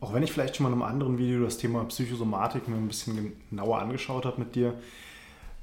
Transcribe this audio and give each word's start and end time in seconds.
auch 0.00 0.14
wenn 0.14 0.22
ich 0.22 0.32
vielleicht 0.32 0.56
schon 0.56 0.64
mal 0.64 0.70
in 0.70 0.74
einem 0.74 0.90
anderen 0.90 1.18
Video 1.18 1.42
das 1.42 1.58
Thema 1.58 1.84
Psychosomatik 1.84 2.68
mir 2.68 2.76
ein 2.76 2.88
bisschen 2.88 3.32
genauer 3.50 3.80
angeschaut 3.80 4.24
habe 4.24 4.40
mit 4.40 4.54
dir, 4.54 4.74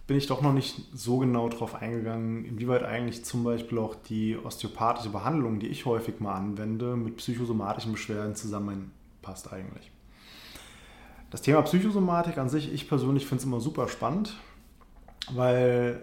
bin 0.06 0.18
ich 0.18 0.28
doch 0.28 0.42
noch 0.42 0.54
nicht 0.54 0.80
so 0.94 1.18
genau 1.18 1.50
darauf 1.50 1.76
eingegangen, 1.76 2.46
inwieweit 2.46 2.84
eigentlich 2.84 3.26
zum 3.26 3.44
Beispiel 3.44 3.78
auch 3.78 3.96
die 3.96 4.38
osteopathische 4.38 5.10
Behandlung, 5.10 5.60
die 5.60 5.68
ich 5.68 5.86
häufig 5.86 6.20
mal 6.20 6.34
anwende, 6.34 6.96
mit 6.96 7.18
psychosomatischen 7.18 7.92
Beschwerden 7.92 8.36
zusammenpasst 8.36 9.52
eigentlich. 9.52 9.92
Das 11.30 11.42
Thema 11.42 11.62
Psychosomatik 11.64 12.38
an 12.38 12.48
sich, 12.48 12.72
ich 12.72 12.88
persönlich 12.88 13.26
finde 13.26 13.42
es 13.42 13.46
immer 13.46 13.60
super 13.60 13.90
spannend, 13.90 14.38
weil 15.32 16.00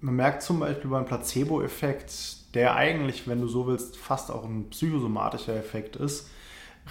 man 0.00 0.16
merkt 0.16 0.42
zum 0.42 0.58
Beispiel 0.58 0.90
beim 0.90 1.04
Placebo-Effekt, 1.04 2.54
der 2.54 2.74
eigentlich, 2.74 3.28
wenn 3.28 3.40
du 3.40 3.46
so 3.46 3.68
willst, 3.68 3.96
fast 3.96 4.32
auch 4.32 4.44
ein 4.44 4.70
psychosomatischer 4.70 5.54
Effekt 5.54 5.94
ist, 5.94 6.30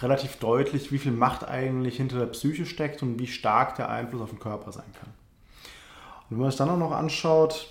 relativ 0.01 0.37
deutlich, 0.37 0.91
wie 0.91 0.97
viel 0.97 1.11
Macht 1.11 1.47
eigentlich 1.47 1.97
hinter 1.97 2.19
der 2.19 2.25
Psyche 2.27 2.65
steckt 2.65 3.01
und 3.01 3.19
wie 3.19 3.27
stark 3.27 3.75
der 3.75 3.89
Einfluss 3.89 4.21
auf 4.21 4.29
den 4.29 4.39
Körper 4.39 4.71
sein 4.71 4.91
kann. 4.99 5.09
Und 6.23 6.37
wenn 6.37 6.39
man 6.39 6.51
sich 6.51 6.57
dann 6.57 6.69
auch 6.69 6.77
noch 6.77 6.91
anschaut, 6.91 7.67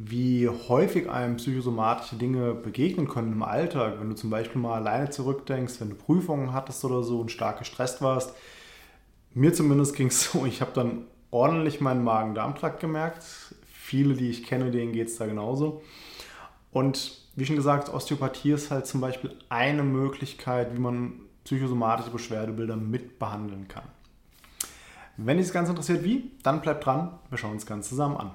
wie 0.00 0.48
häufig 0.48 1.10
einem 1.10 1.36
psychosomatische 1.36 2.16
Dinge 2.16 2.54
begegnen 2.54 3.08
können 3.08 3.32
im 3.32 3.42
Alltag, 3.42 3.98
wenn 3.98 4.10
du 4.10 4.14
zum 4.14 4.30
Beispiel 4.30 4.60
mal 4.60 4.74
alleine 4.74 5.10
zurückdenkst, 5.10 5.80
wenn 5.80 5.90
du 5.90 5.96
Prüfungen 5.96 6.52
hattest 6.52 6.84
oder 6.84 7.02
so 7.02 7.20
und 7.20 7.32
stark 7.32 7.58
gestresst 7.58 8.00
warst. 8.00 8.34
Mir 9.34 9.52
zumindest 9.52 9.96
ging 9.96 10.08
es 10.08 10.22
so, 10.32 10.46
ich 10.46 10.60
habe 10.60 10.70
dann 10.72 11.06
ordentlich 11.30 11.80
meinen 11.80 12.04
Magen-Darm-Trakt 12.04 12.80
gemerkt. 12.80 13.24
Viele, 13.72 14.14
die 14.14 14.30
ich 14.30 14.44
kenne, 14.44 14.70
denen 14.70 14.92
geht 14.92 15.08
es 15.08 15.16
da 15.16 15.26
genauso. 15.26 15.82
Und 16.70 17.27
wie 17.38 17.46
schon 17.46 17.54
gesagt, 17.54 17.88
Osteopathie 17.88 18.50
ist 18.50 18.72
halt 18.72 18.88
zum 18.88 19.00
Beispiel 19.00 19.32
eine 19.48 19.84
Möglichkeit, 19.84 20.74
wie 20.74 20.80
man 20.80 21.12
psychosomatische 21.44 22.10
Beschwerdebilder 22.10 22.74
mit 22.74 23.20
kann. 23.20 23.84
Wenn 25.16 25.36
dich 25.36 25.46
das 25.46 25.52
Ganze 25.52 25.70
interessiert, 25.70 26.02
wie, 26.02 26.32
dann 26.42 26.60
bleibt 26.60 26.84
dran, 26.84 27.16
wir 27.30 27.38
schauen 27.38 27.52
uns 27.52 27.62
das 27.62 27.68
Ganze 27.68 27.90
zusammen 27.90 28.16
an. 28.16 28.32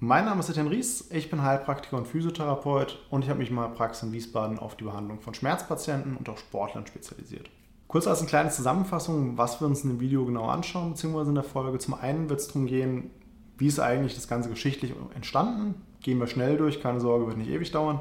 Mein 0.00 0.24
Name 0.24 0.40
ist 0.40 0.50
Etienne 0.50 0.70
Ries, 0.70 1.08
ich 1.12 1.30
bin 1.30 1.42
Heilpraktiker 1.42 1.96
und 1.96 2.08
Physiotherapeut 2.08 2.98
und 3.10 3.22
ich 3.22 3.30
habe 3.30 3.38
mich 3.38 3.50
in 3.50 3.54
meiner 3.54 3.72
Praxis 3.72 4.02
in 4.02 4.12
Wiesbaden 4.12 4.58
auf 4.58 4.74
die 4.74 4.84
Behandlung 4.84 5.20
von 5.20 5.32
Schmerzpatienten 5.32 6.16
und 6.16 6.28
auch 6.28 6.38
Sportlern 6.38 6.84
spezialisiert. 6.84 7.48
Kurz 7.86 8.08
als 8.08 8.18
eine 8.18 8.28
kleine 8.28 8.50
Zusammenfassung, 8.50 9.38
was 9.38 9.60
wir 9.60 9.68
uns 9.68 9.84
in 9.84 9.90
dem 9.90 10.00
Video 10.00 10.26
genau 10.26 10.48
anschauen, 10.48 10.90
beziehungsweise 10.90 11.28
in 11.28 11.36
der 11.36 11.44
Folge. 11.44 11.78
Zum 11.78 11.94
einen 11.94 12.28
wird 12.28 12.40
es 12.40 12.48
darum 12.48 12.66
gehen, 12.66 13.12
wie 13.58 13.66
ist 13.66 13.80
eigentlich 13.80 14.14
das 14.14 14.28
Ganze 14.28 14.48
geschichtlich 14.48 14.92
entstanden. 15.14 15.74
Gehen 16.02 16.18
wir 16.18 16.26
schnell 16.26 16.56
durch, 16.56 16.80
keine 16.80 17.00
Sorge, 17.00 17.26
wird 17.26 17.38
nicht 17.38 17.50
ewig 17.50 17.70
dauern. 17.70 18.00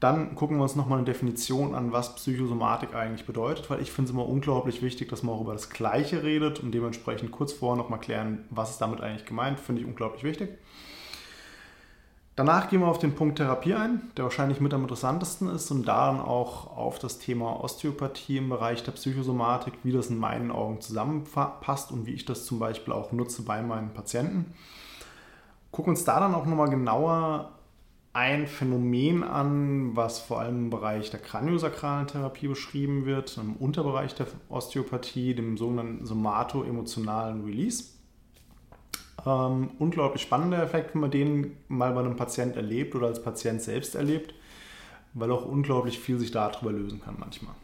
Dann 0.00 0.34
gucken 0.34 0.58
wir 0.58 0.64
uns 0.64 0.76
nochmal 0.76 0.98
eine 0.98 1.06
Definition 1.06 1.74
an, 1.74 1.92
was 1.92 2.16
Psychosomatik 2.16 2.94
eigentlich 2.94 3.26
bedeutet, 3.26 3.70
weil 3.70 3.80
ich 3.80 3.90
finde 3.90 4.10
es 4.10 4.14
immer 4.14 4.28
unglaublich 4.28 4.82
wichtig, 4.82 5.08
dass 5.08 5.22
man 5.22 5.34
auch 5.34 5.40
über 5.40 5.54
das 5.54 5.70
Gleiche 5.70 6.22
redet 6.22 6.60
und 6.60 6.72
dementsprechend 6.72 7.30
kurz 7.30 7.52
vorher 7.52 7.82
nochmal 7.82 8.00
klären, 8.00 8.44
was 8.50 8.70
ist 8.70 8.80
damit 8.80 9.00
eigentlich 9.00 9.24
gemeint, 9.24 9.60
finde 9.60 9.80
ich 9.80 9.86
unglaublich 9.86 10.24
wichtig. 10.24 10.50
Danach 12.36 12.68
gehen 12.68 12.80
wir 12.80 12.88
auf 12.88 12.98
den 12.98 13.14
Punkt 13.14 13.38
Therapie 13.38 13.74
ein, 13.74 14.10
der 14.16 14.24
wahrscheinlich 14.24 14.60
mit 14.60 14.74
am 14.74 14.82
interessantesten 14.82 15.48
ist 15.48 15.70
und 15.70 15.86
dann 15.86 16.18
auch 16.18 16.76
auf 16.76 16.98
das 16.98 17.20
Thema 17.20 17.62
Osteopathie 17.62 18.38
im 18.38 18.48
Bereich 18.48 18.82
der 18.82 18.90
Psychosomatik, 18.90 19.74
wie 19.84 19.92
das 19.92 20.10
in 20.10 20.18
meinen 20.18 20.50
Augen 20.50 20.80
zusammenpasst 20.80 21.92
und 21.92 22.06
wie 22.06 22.12
ich 22.12 22.24
das 22.24 22.44
zum 22.44 22.58
Beispiel 22.58 22.92
auch 22.92 23.12
nutze 23.12 23.42
bei 23.42 23.62
meinen 23.62 23.94
Patienten. 23.94 24.52
Gucken 25.70 25.90
uns 25.90 26.04
da 26.04 26.18
dann 26.18 26.34
auch 26.34 26.46
nochmal 26.46 26.70
genauer 26.70 27.52
ein 28.14 28.48
Phänomen 28.48 29.22
an, 29.22 29.94
was 29.94 30.20
vor 30.20 30.40
allem 30.40 30.64
im 30.64 30.70
Bereich 30.70 31.10
der 31.10 31.20
kraniosakralen 31.20 32.08
Therapie 32.08 32.48
beschrieben 32.48 33.06
wird, 33.06 33.36
im 33.38 33.54
Unterbereich 33.56 34.14
der 34.14 34.26
Osteopathie, 34.48 35.34
dem 35.34 35.56
sogenannten 35.56 36.04
somato-emotionalen 36.04 37.44
Release. 37.44 37.84
Ähm, 39.26 39.70
unglaublich 39.78 40.22
spannender 40.22 40.62
Effekt, 40.62 40.94
wenn 40.94 41.00
man 41.00 41.10
den 41.10 41.56
mal 41.68 41.92
bei 41.92 42.00
einem 42.00 42.16
Patient 42.16 42.56
erlebt 42.56 42.94
oder 42.94 43.06
als 43.06 43.22
Patient 43.22 43.62
selbst 43.62 43.94
erlebt, 43.94 44.34
weil 45.14 45.30
auch 45.30 45.44
unglaublich 45.46 45.98
viel 45.98 46.18
sich 46.18 46.30
darüber 46.30 46.72
lösen 46.72 47.00
kann 47.00 47.16
manchmal. 47.18 47.54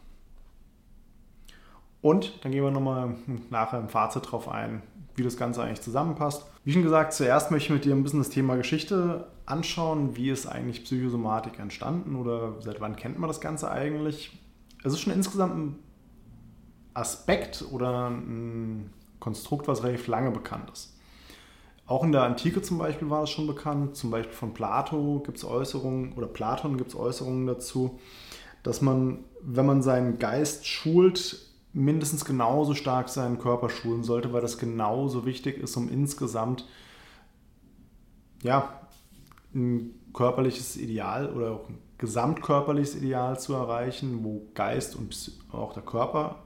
Und 2.01 2.43
dann 2.43 2.51
gehen 2.51 2.63
wir 2.63 2.71
nochmal 2.71 3.15
nachher 3.49 3.79
im 3.79 3.89
Fazit 3.89 4.31
drauf 4.31 4.49
ein, 4.49 4.81
wie 5.15 5.23
das 5.23 5.37
Ganze 5.37 5.61
eigentlich 5.61 5.81
zusammenpasst. 5.81 6.45
Wie 6.63 6.73
schon 6.73 6.83
gesagt, 6.83 7.13
zuerst 7.13 7.51
möchte 7.51 7.67
ich 7.67 7.73
mit 7.73 7.85
dir 7.85 7.93
ein 7.93 8.03
bisschen 8.03 8.19
das 8.19 8.29
Thema 8.29 8.55
Geschichte 8.55 9.27
anschauen, 9.45 10.15
wie 10.15 10.29
ist 10.29 10.47
eigentlich 10.47 10.83
Psychosomatik 10.83 11.59
entstanden 11.59 12.15
oder 12.15 12.55
seit 12.61 12.81
wann 12.81 12.95
kennt 12.95 13.19
man 13.19 13.27
das 13.27 13.41
Ganze 13.41 13.69
eigentlich. 13.69 14.39
Es 14.83 14.93
ist 14.93 15.01
schon 15.01 15.13
insgesamt 15.13 15.55
ein 15.55 15.79
Aspekt 16.93 17.65
oder 17.71 18.09
ein 18.09 18.91
Konstrukt, 19.19 19.67
was 19.67 19.83
relativ 19.83 20.07
lange 20.07 20.31
bekannt 20.31 20.71
ist. 20.71 20.97
Auch 21.91 22.05
in 22.05 22.13
der 22.13 22.23
Antike 22.23 22.61
zum 22.61 22.77
Beispiel 22.77 23.09
war 23.09 23.23
es 23.23 23.31
schon 23.31 23.47
bekannt, 23.47 23.97
zum 23.97 24.11
Beispiel 24.11 24.33
von 24.33 24.53
Plato 24.53 25.21
gibt 25.25 25.37
es 25.37 25.43
Äußerungen 25.43 26.13
oder 26.13 26.25
Platon 26.25 26.77
gibt 26.77 26.91
es 26.91 26.95
Äußerungen 26.95 27.45
dazu, 27.47 27.99
dass 28.63 28.81
man, 28.81 29.25
wenn 29.41 29.65
man 29.65 29.81
seinen 29.81 30.17
Geist 30.17 30.65
schult, 30.65 31.51
mindestens 31.73 32.23
genauso 32.23 32.75
stark 32.75 33.09
seinen 33.09 33.39
Körper 33.39 33.69
schulen 33.69 34.05
sollte, 34.05 34.31
weil 34.31 34.39
das 34.39 34.57
genauso 34.57 35.25
wichtig 35.25 35.57
ist, 35.57 35.75
um 35.75 35.89
insgesamt 35.89 36.65
ja, 38.41 38.87
ein 39.53 39.93
körperliches 40.13 40.77
Ideal 40.77 41.29
oder 41.33 41.51
auch 41.51 41.67
ein 41.67 41.77
gesamtkörperliches 41.97 42.95
Ideal 42.95 43.37
zu 43.37 43.53
erreichen, 43.53 44.23
wo 44.23 44.47
Geist 44.53 44.95
und 44.95 45.33
auch 45.51 45.73
der 45.73 45.83
Körper 45.83 46.37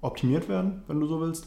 optimiert 0.00 0.48
werden, 0.48 0.82
wenn 0.88 0.98
du 0.98 1.06
so 1.06 1.20
willst. 1.20 1.46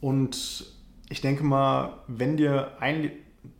Und 0.00 0.79
ich 1.10 1.20
denke 1.20 1.44
mal, 1.44 1.98
wenn 2.06 2.38
dir 2.38 2.72
ein 2.80 3.10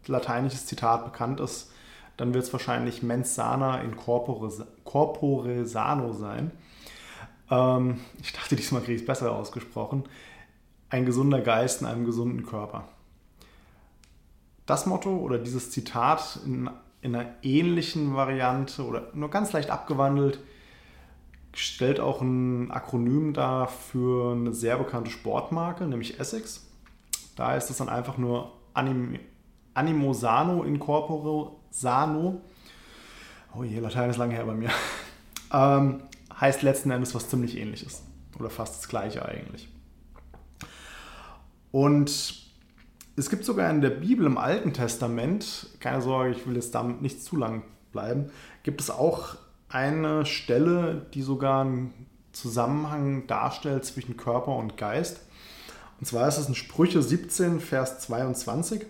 lateinisches 0.06 0.66
Zitat 0.66 1.04
bekannt 1.04 1.40
ist, 1.40 1.70
dann 2.16 2.32
wird 2.32 2.44
es 2.44 2.52
wahrscheinlich 2.52 3.02
mens 3.02 3.34
sana 3.34 3.80
in 3.80 3.96
corpore, 3.96 4.66
corpore 4.84 5.66
sano 5.66 6.12
sein. 6.12 6.52
Ähm, 7.50 8.00
ich 8.22 8.32
dachte, 8.32 8.56
diesmal 8.56 8.82
kriege 8.82 8.94
ich 8.94 9.02
es 9.02 9.06
besser 9.06 9.32
ausgesprochen. 9.32 10.04
Ein 10.88 11.06
gesunder 11.06 11.40
Geist 11.40 11.82
in 11.82 11.86
einem 11.86 12.04
gesunden 12.04 12.46
Körper. 12.46 12.88
Das 14.66 14.86
Motto 14.86 15.16
oder 15.16 15.38
dieses 15.38 15.70
Zitat 15.70 16.40
in, 16.44 16.70
in 17.02 17.16
einer 17.16 17.30
ähnlichen 17.42 18.14
Variante 18.14 18.84
oder 18.84 19.08
nur 19.14 19.30
ganz 19.30 19.52
leicht 19.52 19.70
abgewandelt 19.70 20.38
stellt 21.52 21.98
auch 21.98 22.20
ein 22.20 22.70
Akronym 22.70 23.32
dar 23.32 23.66
für 23.66 24.32
eine 24.32 24.52
sehr 24.52 24.76
bekannte 24.76 25.10
Sportmarke, 25.10 25.84
nämlich 25.84 26.20
Essex. 26.20 26.69
Da 27.40 27.48
heißt 27.48 27.70
es 27.70 27.78
dann 27.78 27.88
einfach 27.88 28.18
nur 28.18 28.52
Anim, 28.74 29.18
Animo 29.72 30.12
Sano 30.12 30.62
in 30.62 30.78
Corpore 30.78 31.52
Sano. 31.70 32.42
Oh 33.56 33.64
je, 33.64 33.78
Latein 33.78 34.10
ist 34.10 34.18
lange 34.18 34.34
her 34.34 34.44
bei 34.44 34.54
mir. 34.54 34.68
Ähm, 35.52 36.04
heißt 36.40 36.62
letzten 36.62 36.92
Endes 36.92 37.12
was 37.12 37.28
ziemlich 37.28 37.58
ähnliches. 37.58 38.04
Oder 38.38 38.50
fast 38.50 38.78
das 38.78 38.88
gleiche 38.88 39.26
eigentlich. 39.26 39.68
Und 41.72 42.34
es 43.16 43.30
gibt 43.30 43.44
sogar 43.44 43.68
in 43.68 43.80
der 43.80 43.90
Bibel 43.90 44.26
im 44.26 44.38
Alten 44.38 44.72
Testament, 44.72 45.70
keine 45.80 46.02
Sorge, 46.02 46.30
ich 46.30 46.46
will 46.46 46.54
jetzt 46.54 46.72
damit 46.72 47.02
nicht 47.02 47.24
zu 47.24 47.36
lang 47.36 47.64
bleiben, 47.90 48.30
gibt 48.62 48.80
es 48.80 48.90
auch 48.90 49.38
eine 49.68 50.24
Stelle, 50.24 51.06
die 51.14 51.22
sogar 51.22 51.62
einen 51.62 52.06
Zusammenhang 52.30 53.26
darstellt 53.26 53.84
zwischen 53.84 54.16
Körper 54.16 54.54
und 54.54 54.76
Geist. 54.76 55.26
Und 56.00 56.06
zwar 56.06 56.26
ist 56.26 56.38
es 56.38 56.48
in 56.48 56.54
Sprüche 56.54 57.02
17, 57.02 57.60
Vers 57.60 58.00
22. 58.00 58.86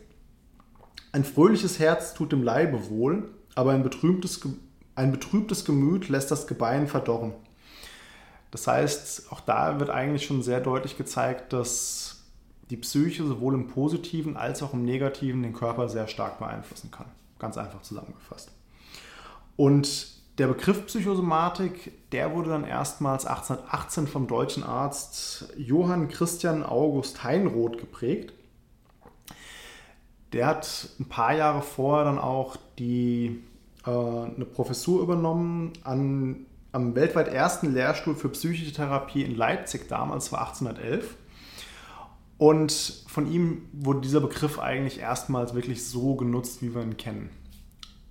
Ein 1.12 1.24
fröhliches 1.24 1.80
Herz 1.80 2.14
tut 2.14 2.30
dem 2.30 2.44
Leibe 2.44 2.88
wohl, 2.88 3.28
aber 3.56 3.72
ein 3.72 3.82
betrübtes, 3.82 4.40
ein 4.94 5.10
betrübtes 5.10 5.64
Gemüt 5.64 6.08
lässt 6.08 6.30
das 6.30 6.46
Gebein 6.46 6.86
verdorren. 6.86 7.32
Das 8.52 8.66
heißt, 8.66 9.32
auch 9.32 9.40
da 9.40 9.80
wird 9.80 9.90
eigentlich 9.90 10.24
schon 10.24 10.42
sehr 10.42 10.60
deutlich 10.60 10.96
gezeigt, 10.96 11.52
dass 11.52 12.22
die 12.70 12.76
Psyche 12.76 13.24
sowohl 13.24 13.54
im 13.54 13.66
positiven 13.66 14.36
als 14.36 14.62
auch 14.62 14.72
im 14.72 14.84
negativen 14.84 15.42
den 15.42 15.52
Körper 15.52 15.88
sehr 15.88 16.06
stark 16.06 16.38
beeinflussen 16.38 16.92
kann. 16.92 17.06
Ganz 17.40 17.58
einfach 17.58 17.82
zusammengefasst. 17.82 18.52
Und 19.56 20.09
der 20.40 20.46
Begriff 20.46 20.86
Psychosomatik, 20.86 21.92
der 22.12 22.34
wurde 22.34 22.48
dann 22.48 22.64
erstmals 22.64 23.26
1818 23.26 24.06
vom 24.06 24.26
deutschen 24.26 24.62
Arzt 24.62 25.52
Johann 25.58 26.08
Christian 26.08 26.64
August 26.64 27.24
Heinroth 27.24 27.76
geprägt. 27.76 28.32
Der 30.32 30.46
hat 30.46 30.88
ein 30.98 31.10
paar 31.10 31.34
Jahre 31.34 31.60
vorher 31.60 32.06
dann 32.06 32.18
auch 32.18 32.56
die, 32.78 33.42
äh, 33.84 33.90
eine 33.90 34.46
Professur 34.46 35.02
übernommen 35.02 35.74
an, 35.84 36.46
am 36.72 36.94
weltweit 36.94 37.28
ersten 37.28 37.74
Lehrstuhl 37.74 38.14
für 38.14 38.30
psychische 38.30 38.72
Therapie 38.72 39.22
in 39.22 39.36
Leipzig 39.36 39.88
damals, 39.88 40.32
war 40.32 40.40
1811. 40.40 41.16
Und 42.38 42.72
von 43.08 43.30
ihm 43.30 43.68
wurde 43.72 44.00
dieser 44.00 44.22
Begriff 44.22 44.58
eigentlich 44.58 45.00
erstmals 45.00 45.52
wirklich 45.52 45.86
so 45.86 46.14
genutzt, 46.14 46.62
wie 46.62 46.74
wir 46.74 46.80
ihn 46.80 46.96
kennen. 46.96 47.28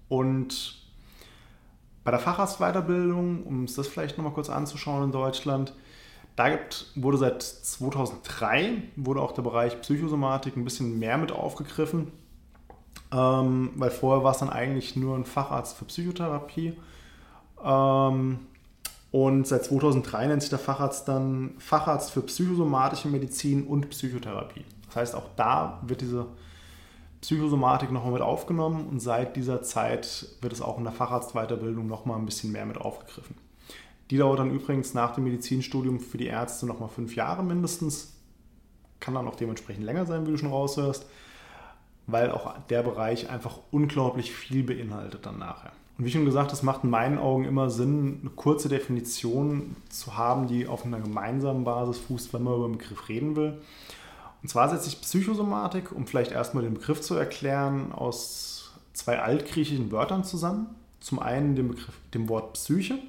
Und 0.10 0.79
Bei 2.10 2.18
der 2.18 2.22
Facharztweiterbildung, 2.22 3.44
um 3.44 3.66
es 3.66 3.76
das 3.76 3.88
vielleicht 3.88 4.18
nochmal 4.18 4.34
kurz 4.34 4.50
anzuschauen 4.50 5.04
in 5.04 5.12
Deutschland, 5.12 5.76
da 6.36 6.50
gibt, 6.50 6.88
wurde 6.96 7.20
seit 7.20 7.44
2003 7.44 8.82
wurde 8.96 9.22
auch 9.22 9.32
der 9.32 9.44
Bereich 9.44 9.80
Psychosomatik 9.82 10.58
ein 10.58 10.64
bisschen 10.64 10.98
mehr 10.98 11.20
mit 11.20 11.32
aufgegriffen, 11.32 12.12
ähm, 13.12 13.74
weil 13.76 13.92
vorher 13.92 14.24
war 14.24 14.32
es 14.32 14.40
dann 14.40 14.50
eigentlich 14.50 14.96
nur 14.96 15.16
ein 15.16 15.24
Facharzt 15.24 15.78
für 15.78 15.86
Psychotherapie. 15.86 16.74
Ähm, 17.64 18.40
und 19.12 19.46
seit 19.46 19.66
2003 19.66 20.26
nennt 20.26 20.42
sich 20.42 20.50
der 20.50 20.58
Facharzt 20.58 21.08
dann 21.08 21.52
Facharzt 21.60 22.10
für 22.10 22.24
psychosomatische 22.24 23.08
Medizin 23.08 23.68
und 23.68 23.88
Psychotherapie. 23.92 24.66
Das 24.88 24.96
heißt, 24.96 25.16
auch 25.16 25.30
da 25.36 25.80
wird 25.84 26.02
diese 26.02 26.26
Psychosomatik 27.22 27.92
nochmal 27.92 28.14
mit 28.14 28.22
aufgenommen 28.22 28.88
und 28.88 29.02
seit 29.02 29.36
dieser 29.36 29.62
Zeit 29.62 30.28
wird 30.42 30.54
es 30.54 30.62
auch 30.62 30.78
in 30.78 30.86
der 30.86 30.94
Facharztweiterbildung 30.94 31.88
nochmal 31.88 32.18
ein 32.18 32.26
bisschen 32.26 32.52
mehr 32.52 32.66
mit 32.66 32.78
aufgegriffen. 32.78 33.36
Die 34.10 34.18
dauert 34.18 34.40
dann 34.40 34.52
übrigens 34.52 34.94
nach 34.94 35.14
dem 35.14 35.26
Medizinstudium 35.26 36.00
für 36.00 36.18
die 36.18 36.28
Ärzte 36.28 36.66
nochmal 36.66 36.90
fünf 36.90 37.16
Jahre 37.16 37.44
mindestens. 37.44 38.14
Kann 39.00 39.14
dann 39.14 39.28
auch 39.28 39.36
dementsprechend 39.36 39.84
länger 39.84 40.06
sein, 40.06 40.26
wie 40.26 40.32
du 40.32 40.38
schon 40.38 40.50
raushörst, 40.50 41.06
weil 42.08 42.32
auch 42.32 42.58
der 42.70 42.84
Bereich 42.84 43.30
einfach 43.30 43.60
unglaublich 43.72 44.32
viel 44.32 44.64
beinhaltet 44.64 45.26
dann 45.26 45.38
nachher. 45.38 45.72
Und 45.98 46.06
wie 46.06 46.12
schon 46.12 46.26
gesagt, 46.26 46.54
es 46.54 46.64
macht 46.64 46.86
in 46.86 46.90
meinen 46.90 47.20
Augen 47.20 47.44
immer 47.44 47.70
Sinn, 47.70 48.20
eine 48.22 48.30
kurze 48.30 48.70
Definition 48.70 49.76
zu 49.90 50.16
haben, 50.18 50.48
die 50.48 50.66
auf 50.66 50.86
einer 50.86 51.02
gemeinsamen 51.02 51.66
Basis 51.66 51.98
fußt, 51.98 52.34
wenn 52.34 52.44
man 52.44 52.56
über 52.56 52.66
einen 52.66 52.78
Begriff 52.78 53.10
reden 53.10 53.36
will. 53.36 53.62
Und 54.42 54.50
zwar 54.50 54.70
setzt 54.70 54.86
sich 54.86 55.02
Psychosomatik, 55.02 55.92
um 55.92 56.08
vielleicht 56.08 56.32
erstmal 56.32 56.64
den 56.64 56.76
Begriff 56.76 57.02
zu 57.02 57.16
erklären, 57.16 57.92
aus 57.92 58.72
zwei 58.94 59.20
altgriechischen 59.20 59.92
Wörtern 59.92 60.24
zusammen. 60.24 60.76
Zum 61.00 61.20
einen 61.20 61.56
dem, 61.56 61.70
Begriff, 61.70 61.96
dem 62.14 62.30
Wort 62.30 62.54
Psyche, 62.54 63.00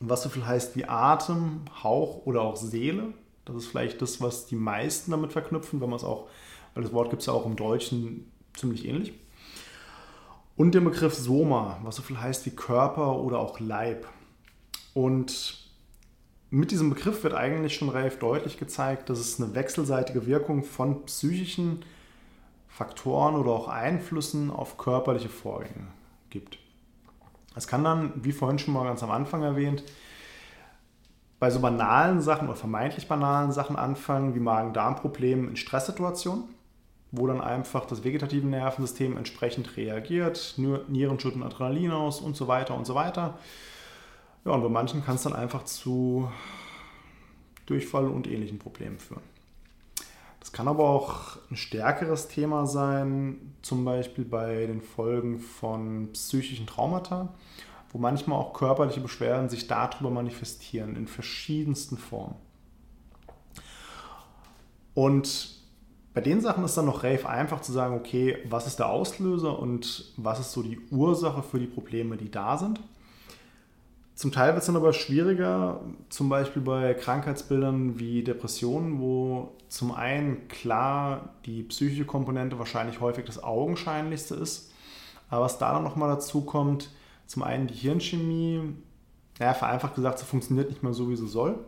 was 0.00 0.22
so 0.22 0.28
viel 0.28 0.46
heißt 0.46 0.76
wie 0.76 0.84
Atem, 0.86 1.62
Hauch 1.82 2.26
oder 2.26 2.42
auch 2.42 2.56
Seele. 2.56 3.14
Das 3.44 3.56
ist 3.56 3.66
vielleicht 3.66 4.02
das, 4.02 4.20
was 4.20 4.46
die 4.46 4.56
meisten 4.56 5.10
damit 5.10 5.32
verknüpfen, 5.32 5.80
wenn 5.80 5.88
man 5.88 5.96
es 5.96 6.04
auch, 6.04 6.28
weil 6.74 6.82
das 6.82 6.92
Wort 6.92 7.10
gibt 7.10 7.20
es 7.20 7.26
ja 7.26 7.32
auch 7.32 7.46
im 7.46 7.56
Deutschen 7.56 8.30
ziemlich 8.54 8.86
ähnlich. 8.86 9.14
Und 10.56 10.74
den 10.74 10.84
Begriff 10.84 11.14
Soma, 11.14 11.78
was 11.84 11.96
so 11.96 12.02
viel 12.02 12.20
heißt 12.20 12.44
wie 12.46 12.50
Körper 12.50 13.16
oder 13.16 13.38
auch 13.38 13.60
Leib. 13.60 14.06
Und 14.92 15.67
mit 16.50 16.70
diesem 16.70 16.90
Begriff 16.90 17.24
wird 17.24 17.34
eigentlich 17.34 17.74
schon 17.74 17.90
relativ 17.90 18.18
deutlich 18.18 18.58
gezeigt, 18.58 19.10
dass 19.10 19.18
es 19.18 19.40
eine 19.40 19.54
wechselseitige 19.54 20.26
Wirkung 20.26 20.64
von 20.64 21.04
psychischen 21.04 21.84
Faktoren 22.68 23.34
oder 23.34 23.50
auch 23.50 23.68
Einflüssen 23.68 24.50
auf 24.50 24.78
körperliche 24.78 25.28
Vorgänge 25.28 25.88
gibt. 26.30 26.58
Es 27.54 27.66
kann 27.66 27.84
dann, 27.84 28.12
wie 28.22 28.32
vorhin 28.32 28.58
schon 28.58 28.72
mal 28.72 28.84
ganz 28.84 29.02
am 29.02 29.10
Anfang 29.10 29.42
erwähnt, 29.42 29.82
bei 31.40 31.50
so 31.50 31.60
banalen 31.60 32.20
Sachen 32.20 32.48
oder 32.48 32.56
vermeintlich 32.56 33.08
banalen 33.08 33.52
Sachen 33.52 33.76
anfangen, 33.76 34.34
wie 34.34 34.40
Magen-Darm-Problemen 34.40 35.48
in 35.48 35.56
Stresssituationen, 35.56 36.44
wo 37.10 37.26
dann 37.26 37.40
einfach 37.40 37.84
das 37.84 38.04
vegetative 38.04 38.46
Nervensystem 38.46 39.16
entsprechend 39.16 39.76
reagiert, 39.76 40.54
Nieren 40.56 41.20
schütten 41.20 41.42
Adrenalin 41.42 41.92
aus 41.92 42.20
und 42.20 42.36
so 42.36 42.48
weiter 42.48 42.74
und 42.74 42.86
so 42.86 42.94
weiter. 42.94 43.38
Ja, 44.48 44.54
und 44.54 44.62
bei 44.62 44.70
manchen 44.70 45.04
kann 45.04 45.16
es 45.16 45.24
dann 45.24 45.34
einfach 45.34 45.64
zu 45.64 46.32
Durchfall 47.66 48.06
und 48.06 48.26
ähnlichen 48.26 48.58
Problemen 48.58 48.98
führen. 48.98 49.20
Das 50.40 50.52
kann 50.52 50.68
aber 50.68 50.88
auch 50.88 51.36
ein 51.50 51.56
stärkeres 51.58 52.28
Thema 52.28 52.66
sein, 52.66 53.54
zum 53.60 53.84
Beispiel 53.84 54.24
bei 54.24 54.64
den 54.64 54.80
Folgen 54.80 55.38
von 55.38 56.14
psychischen 56.14 56.66
Traumata, 56.66 57.34
wo 57.92 57.98
manchmal 57.98 58.38
auch 58.38 58.54
körperliche 58.54 59.02
Beschwerden 59.02 59.50
sich 59.50 59.66
darüber 59.66 60.08
manifestieren, 60.08 60.96
in 60.96 61.08
verschiedensten 61.08 61.98
Formen. 61.98 62.36
Und 64.94 65.58
bei 66.14 66.22
den 66.22 66.40
Sachen 66.40 66.64
ist 66.64 66.74
dann 66.74 66.86
noch 66.86 67.02
relativ 67.02 67.26
einfach 67.26 67.60
zu 67.60 67.72
sagen, 67.72 67.94
okay, 67.94 68.38
was 68.48 68.66
ist 68.66 68.78
der 68.78 68.88
Auslöser 68.88 69.58
und 69.58 70.10
was 70.16 70.40
ist 70.40 70.52
so 70.52 70.62
die 70.62 70.80
Ursache 70.90 71.42
für 71.42 71.60
die 71.60 71.66
Probleme, 71.66 72.16
die 72.16 72.30
da 72.30 72.56
sind. 72.56 72.80
Zum 74.18 74.32
Teil 74.32 74.48
wird 74.48 74.62
es 74.62 74.66
dann 74.66 74.74
aber 74.74 74.92
schwieriger, 74.92 75.80
zum 76.08 76.28
Beispiel 76.28 76.60
bei 76.60 76.92
Krankheitsbildern 76.92 78.00
wie 78.00 78.24
Depressionen, 78.24 79.00
wo 79.00 79.52
zum 79.68 79.94
einen 79.94 80.48
klar 80.48 81.36
die 81.46 81.62
psychische 81.62 82.04
Komponente 82.04 82.58
wahrscheinlich 82.58 83.00
häufig 83.00 83.26
das 83.26 83.40
augenscheinlichste 83.40 84.34
ist, 84.34 84.72
aber 85.30 85.44
was 85.44 85.58
da 85.58 85.72
dann 85.72 85.84
nochmal 85.84 86.08
dazu 86.08 86.40
kommt, 86.40 86.90
zum 87.26 87.44
einen 87.44 87.68
die 87.68 87.74
Hirnchemie, 87.74 88.74
naja, 89.38 89.54
vereinfacht 89.54 89.94
gesagt, 89.94 90.18
sie 90.18 90.24
funktioniert 90.24 90.68
nicht 90.68 90.82
mehr 90.82 90.94
so, 90.94 91.08
wie 91.08 91.16
sie 91.16 91.28
soll. 91.28 91.64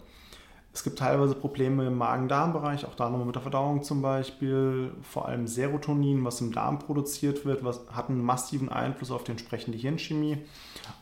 Es 0.72 0.82
gibt 0.82 0.98
teilweise 0.98 1.36
Probleme 1.36 1.86
im 1.86 1.98
Magen-Darm-Bereich, 1.98 2.84
auch 2.84 2.96
da 2.96 3.10
nochmal 3.10 3.26
mit 3.26 3.36
der 3.36 3.42
Verdauung 3.42 3.84
zum 3.84 4.02
Beispiel. 4.02 4.90
Vor 5.02 5.28
allem 5.28 5.46
Serotonin, 5.46 6.24
was 6.24 6.40
im 6.40 6.50
Darm 6.50 6.80
produziert 6.80 7.44
wird, 7.44 7.62
was, 7.62 7.82
hat 7.92 8.08
einen 8.08 8.24
massiven 8.24 8.68
Einfluss 8.68 9.12
auf 9.12 9.22
die 9.22 9.30
entsprechende 9.30 9.78
Hirnchemie 9.78 10.38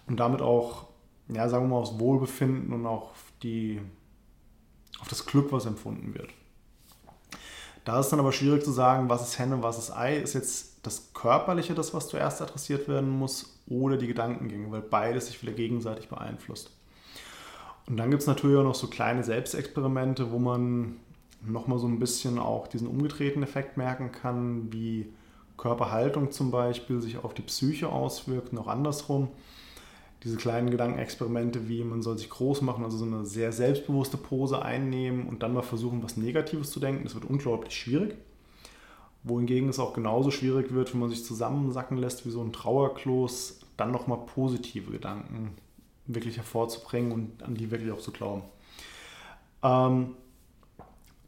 und 0.07 0.21
damit 0.21 0.43
auch 0.43 0.89
ja, 1.29 1.49
sagen 1.49 1.65
wir 1.65 1.75
mal, 1.75 1.81
aufs 1.81 1.99
Wohlbefinden 1.99 2.73
und 2.73 2.87
auch 2.87 3.11
auf, 3.11 3.33
die, 3.43 3.81
auf 5.01 5.09
das 5.09 5.27
Glück, 5.27 5.53
was 5.53 5.67
empfunden 5.67 6.15
wird. 6.15 6.31
Da 7.85 8.01
ist 8.01 8.11
dann 8.11 8.21
aber 8.21 8.33
schwierig 8.33 8.65
zu 8.65 8.71
sagen, 8.71 9.09
was 9.09 9.27
ist 9.27 9.39
Henne, 9.39 9.63
was 9.63 9.79
ist 9.79 9.91
Ei. 9.91 10.19
Ist 10.19 10.35
jetzt 10.35 10.81
das 10.83 11.13
Körperliche 11.15 11.75
das, 11.75 11.95
was 11.95 12.09
zuerst 12.09 12.43
adressiert 12.43 12.89
werden 12.89 13.09
muss, 13.09 13.59
oder 13.67 13.97
die 13.97 14.07
Gedankengänge, 14.07 14.71
weil 14.71 14.81
beides 14.81 15.27
sich 15.27 15.43
wieder 15.43 15.53
gegenseitig 15.53 16.09
beeinflusst. 16.09 16.71
Und 17.87 17.97
dann 17.97 18.11
gibt 18.11 18.23
es 18.23 18.27
natürlich 18.27 18.57
auch 18.59 18.65
noch 18.65 18.75
so 18.75 18.87
kleine 18.89 19.25
Selbstexperimente, 19.25 20.31
wo 20.31 20.39
man 20.39 20.97
nochmal 21.43 21.79
so 21.79 21.87
ein 21.87 21.99
bisschen 21.99 22.39
auch 22.39 22.67
diesen 22.67 22.89
umgedrehten 22.89 23.43
Effekt 23.43 23.77
merken 23.77 24.13
kann, 24.13 24.73
wie 24.73 25.13
Körperhaltung 25.57 26.31
zum 26.31 26.51
Beispiel 26.51 27.01
sich 27.01 27.19
auf 27.19 27.35
die 27.35 27.43
Psyche 27.43 27.89
auswirkt 27.89 28.57
auch 28.59 28.67
andersrum 28.67 29.29
diese 30.25 30.37
kleinen 30.37 30.71
Gedankenexperimente 30.71 31.69
wie 31.69 31.85
man 31.85 32.03
soll 32.03 32.19
sich 32.19 32.29
groß 32.29 32.63
machen, 32.63 32.85
also 32.85 32.99
so 32.99 33.05
eine 33.05 33.25
sehr 33.25 33.53
selbstbewusste 33.53 34.17
Pose 34.17 34.63
einnehmen 34.63 35.29
und 35.29 35.43
dann 35.43 35.55
mal 35.55 35.63
versuchen, 35.63 36.03
was 36.03 36.17
Negatives 36.17 36.71
zu 36.71 36.81
denken. 36.81 37.05
Das 37.05 37.15
wird 37.15 37.25
unglaublich 37.25 37.75
schwierig. 37.75 38.17
Wohingegen 39.23 39.69
es 39.69 39.79
auch 39.79 39.95
genauso 39.95 40.31
schwierig 40.31 40.73
wird, 40.73 40.93
wenn 40.93 41.01
man 41.01 41.11
sich 41.11 41.25
zusammensacken 41.25 41.99
lässt 41.99 42.25
wie 42.27 42.31
so 42.31 42.43
ein 42.43 42.53
Trauerkloß, 42.53 43.61
dann 43.77 43.91
nochmal 43.91 44.19
positive 44.27 44.91
Gedanken 44.91 45.55
wirklich 46.07 46.37
hervorzubringen 46.37 47.13
und 47.13 47.43
an 47.43 47.55
die 47.55 47.71
wirklich 47.71 47.93
auch 47.93 48.01
zu 48.01 48.13
glauben. 48.13 48.43
Ähm, 49.63 50.15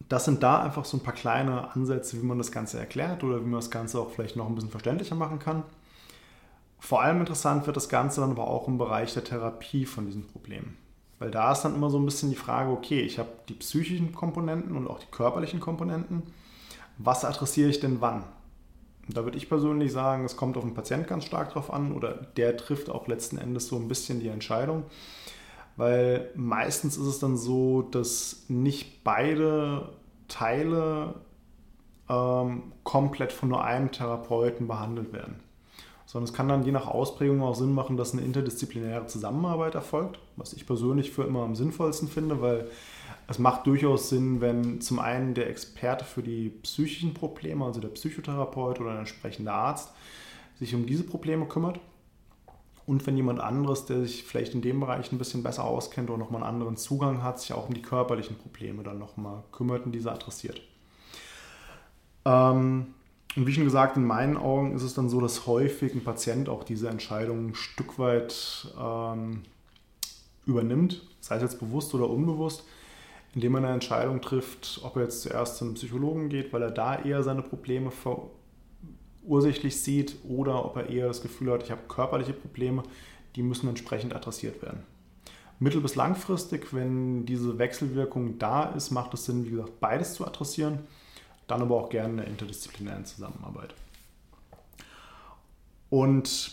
das 0.09 0.25
sind 0.25 0.43
da 0.43 0.63
einfach 0.63 0.85
so 0.85 0.97
ein 0.97 1.03
paar 1.03 1.15
kleine 1.15 1.73
Ansätze, 1.73 2.21
wie 2.21 2.27
man 2.27 2.39
das 2.39 2.51
Ganze 2.51 2.79
erklärt 2.79 3.23
oder 3.23 3.41
wie 3.41 3.49
man 3.49 3.61
das 3.61 3.71
Ganze 3.71 4.01
auch 4.01 4.11
vielleicht 4.11 4.35
noch 4.35 4.49
ein 4.49 4.55
bisschen 4.55 4.71
verständlicher 4.71 5.15
machen 5.15 5.39
kann. 5.39 5.63
Vor 6.81 7.03
allem 7.03 7.21
interessant 7.21 7.67
wird 7.67 7.77
das 7.77 7.91
Ganze 7.91 8.23
dann 8.23 8.31
aber 8.31 8.49
auch 8.49 8.67
im 8.67 8.79
Bereich 8.79 9.13
der 9.13 9.23
Therapie 9.23 9.85
von 9.85 10.07
diesen 10.07 10.27
Problemen. 10.27 10.77
Weil 11.19 11.31
da 11.31 11.53
ist 11.53 11.63
dann 11.63 11.75
immer 11.75 11.91
so 11.91 11.99
ein 11.99 12.07
bisschen 12.07 12.31
die 12.31 12.37
Frage, 12.37 12.71
okay, 12.71 13.03
ich 13.03 13.19
habe 13.19 13.29
die 13.49 13.55
psychischen 13.55 14.15
Komponenten 14.15 14.75
und 14.75 14.89
auch 14.89 14.99
die 14.99 15.11
körperlichen 15.11 15.61
Komponenten. 15.61 16.23
Was 16.97 17.27
adressiere 17.27 17.69
ich 17.69 17.81
denn 17.81 18.01
wann? 18.01 18.25
Und 19.07 19.17
da 19.17 19.25
würde 19.25 19.37
ich 19.37 19.49
persönlich 19.49 19.93
sagen, 19.93 20.25
es 20.25 20.37
kommt 20.37 20.57
auf 20.57 20.65
den 20.65 20.73
Patienten 20.73 21.07
ganz 21.07 21.27
stark 21.27 21.53
drauf 21.53 21.71
an 21.71 21.93
oder 21.93 22.15
der 22.15 22.57
trifft 22.57 22.89
auch 22.89 23.07
letzten 23.07 23.37
Endes 23.37 23.67
so 23.67 23.77
ein 23.77 23.89
bisschen 23.89 24.21
die 24.21 24.29
Entscheidung. 24.29 24.85
Weil 25.77 26.31
meistens 26.35 26.97
ist 26.97 27.07
es 27.07 27.19
dann 27.19 27.37
so, 27.37 27.83
dass 27.83 28.47
nicht 28.49 29.05
beide 29.05 29.91
Teile 30.29 31.17
ähm, 32.09 32.73
komplett 32.85 33.33
von 33.33 33.51
nur 33.51 33.63
einem 33.63 33.93
Therapeuten 33.93 34.67
behandelt 34.67 35.13
werden 35.13 35.41
sondern 36.11 36.29
es 36.29 36.35
kann 36.35 36.49
dann 36.49 36.65
je 36.65 36.73
nach 36.73 36.89
Ausprägung 36.89 37.41
auch 37.41 37.55
Sinn 37.55 37.73
machen, 37.73 37.97
dass 37.97 38.15
eine 38.15 38.23
interdisziplinäre 38.23 39.07
Zusammenarbeit 39.07 39.77
erfolgt, 39.77 40.19
was 40.35 40.53
ich 40.53 40.67
persönlich 40.67 41.13
für 41.13 41.23
immer 41.23 41.45
am 41.45 41.55
sinnvollsten 41.55 42.09
finde, 42.09 42.43
weil 42.43 42.69
es 43.29 43.39
macht 43.39 43.65
durchaus 43.69 44.09
Sinn, 44.09 44.41
wenn 44.41 44.81
zum 44.81 44.99
einen 44.99 45.35
der 45.35 45.49
Experte 45.49 46.05
für 46.05 46.25
die 46.25 46.49
psychischen 46.65 47.15
Probleme, 47.15 47.65
also 47.65 47.81
der 47.81 47.91
Psychotherapeut 47.91 48.81
oder 48.81 48.91
ein 48.91 48.99
entsprechender 48.99 49.53
Arzt, 49.53 49.93
sich 50.59 50.75
um 50.75 50.85
diese 50.85 51.05
Probleme 51.05 51.47
kümmert 51.47 51.79
und 52.87 53.07
wenn 53.07 53.17
jemand 53.17 53.39
anderes, 53.39 53.87
der 53.87 54.01
sich 54.01 54.25
vielleicht 54.25 54.55
in 54.55 54.63
dem 54.63 54.81
Bereich 54.81 55.13
ein 55.13 55.19
bisschen 55.19 55.45
besser 55.45 55.63
auskennt 55.63 56.11
oder 56.11 56.19
nochmal 56.19 56.43
einen 56.43 56.55
anderen 56.55 56.77
Zugang 56.77 57.23
hat, 57.23 57.39
sich 57.39 57.53
auch 57.53 57.69
um 57.69 57.75
die 57.75 57.83
körperlichen 57.83 58.37
Probleme 58.37 58.83
dann 58.83 58.99
nochmal 58.99 59.45
kümmert 59.53 59.87
und 59.87 59.93
diese 59.93 60.11
adressiert. 60.11 60.61
Ähm, 62.25 62.95
und 63.37 63.47
wie 63.47 63.53
schon 63.53 63.65
gesagt, 63.65 63.97
in 63.97 64.05
meinen 64.05 64.37
Augen 64.37 64.75
ist 64.75 64.83
es 64.83 64.95
dann 64.95 65.09
so, 65.09 65.21
dass 65.21 65.47
häufig 65.47 65.95
ein 65.95 66.03
Patient 66.03 66.49
auch 66.49 66.65
diese 66.65 66.89
Entscheidung 66.89 67.49
ein 67.49 67.55
Stück 67.55 67.99
weit 67.99 68.69
ähm, 68.79 69.43
übernimmt, 70.47 71.03
sei 71.21 71.37
es 71.37 71.43
jetzt 71.43 71.61
bewusst 71.61 71.95
oder 71.95 72.11
unbewusst, 72.11 72.65
indem 73.35 73.55
er 73.55 73.59
eine 73.59 73.73
Entscheidung 73.73 74.21
trifft, 74.21 74.81
ob 74.83 74.97
er 74.97 75.03
jetzt 75.03 75.23
zuerst 75.23 75.59
zum 75.59 75.75
Psychologen 75.75 76.29
geht, 76.29 76.53
weil 76.53 76.63
er 76.63 76.73
da 76.73 76.97
eher 76.97 77.23
seine 77.23 77.43
Probleme 77.43 77.93
ursächlich 79.23 79.81
sieht 79.81 80.17
oder 80.29 80.65
ob 80.65 80.77
er 80.77 80.89
eher 80.89 81.07
das 81.07 81.23
Gefühl 81.23 81.53
hat, 81.53 81.63
ich 81.63 81.71
habe 81.71 81.83
körperliche 81.89 82.33
Probleme, 82.33 82.83
die 83.37 83.43
müssen 83.43 83.69
entsprechend 83.69 84.15
adressiert 84.15 84.61
werden. 84.63 84.83
Mittel- 85.61 85.83
bis 85.83 85.95
langfristig, 85.95 86.75
wenn 86.75 87.27
diese 87.27 87.59
Wechselwirkung 87.59 88.39
da 88.39 88.65
ist, 88.65 88.91
macht 88.91 89.15
es 89.15 89.27
Sinn, 89.27 89.45
wie 89.45 89.51
gesagt, 89.51 89.79
beides 89.79 90.15
zu 90.15 90.27
adressieren, 90.27 90.81
dann 91.51 91.63
aber 91.63 91.77
auch 91.77 91.89
gerne 91.89 92.11
in 92.11 92.17
der 92.19 92.27
interdisziplinären 92.27 93.05
Zusammenarbeit. 93.05 93.75
Und 95.89 96.53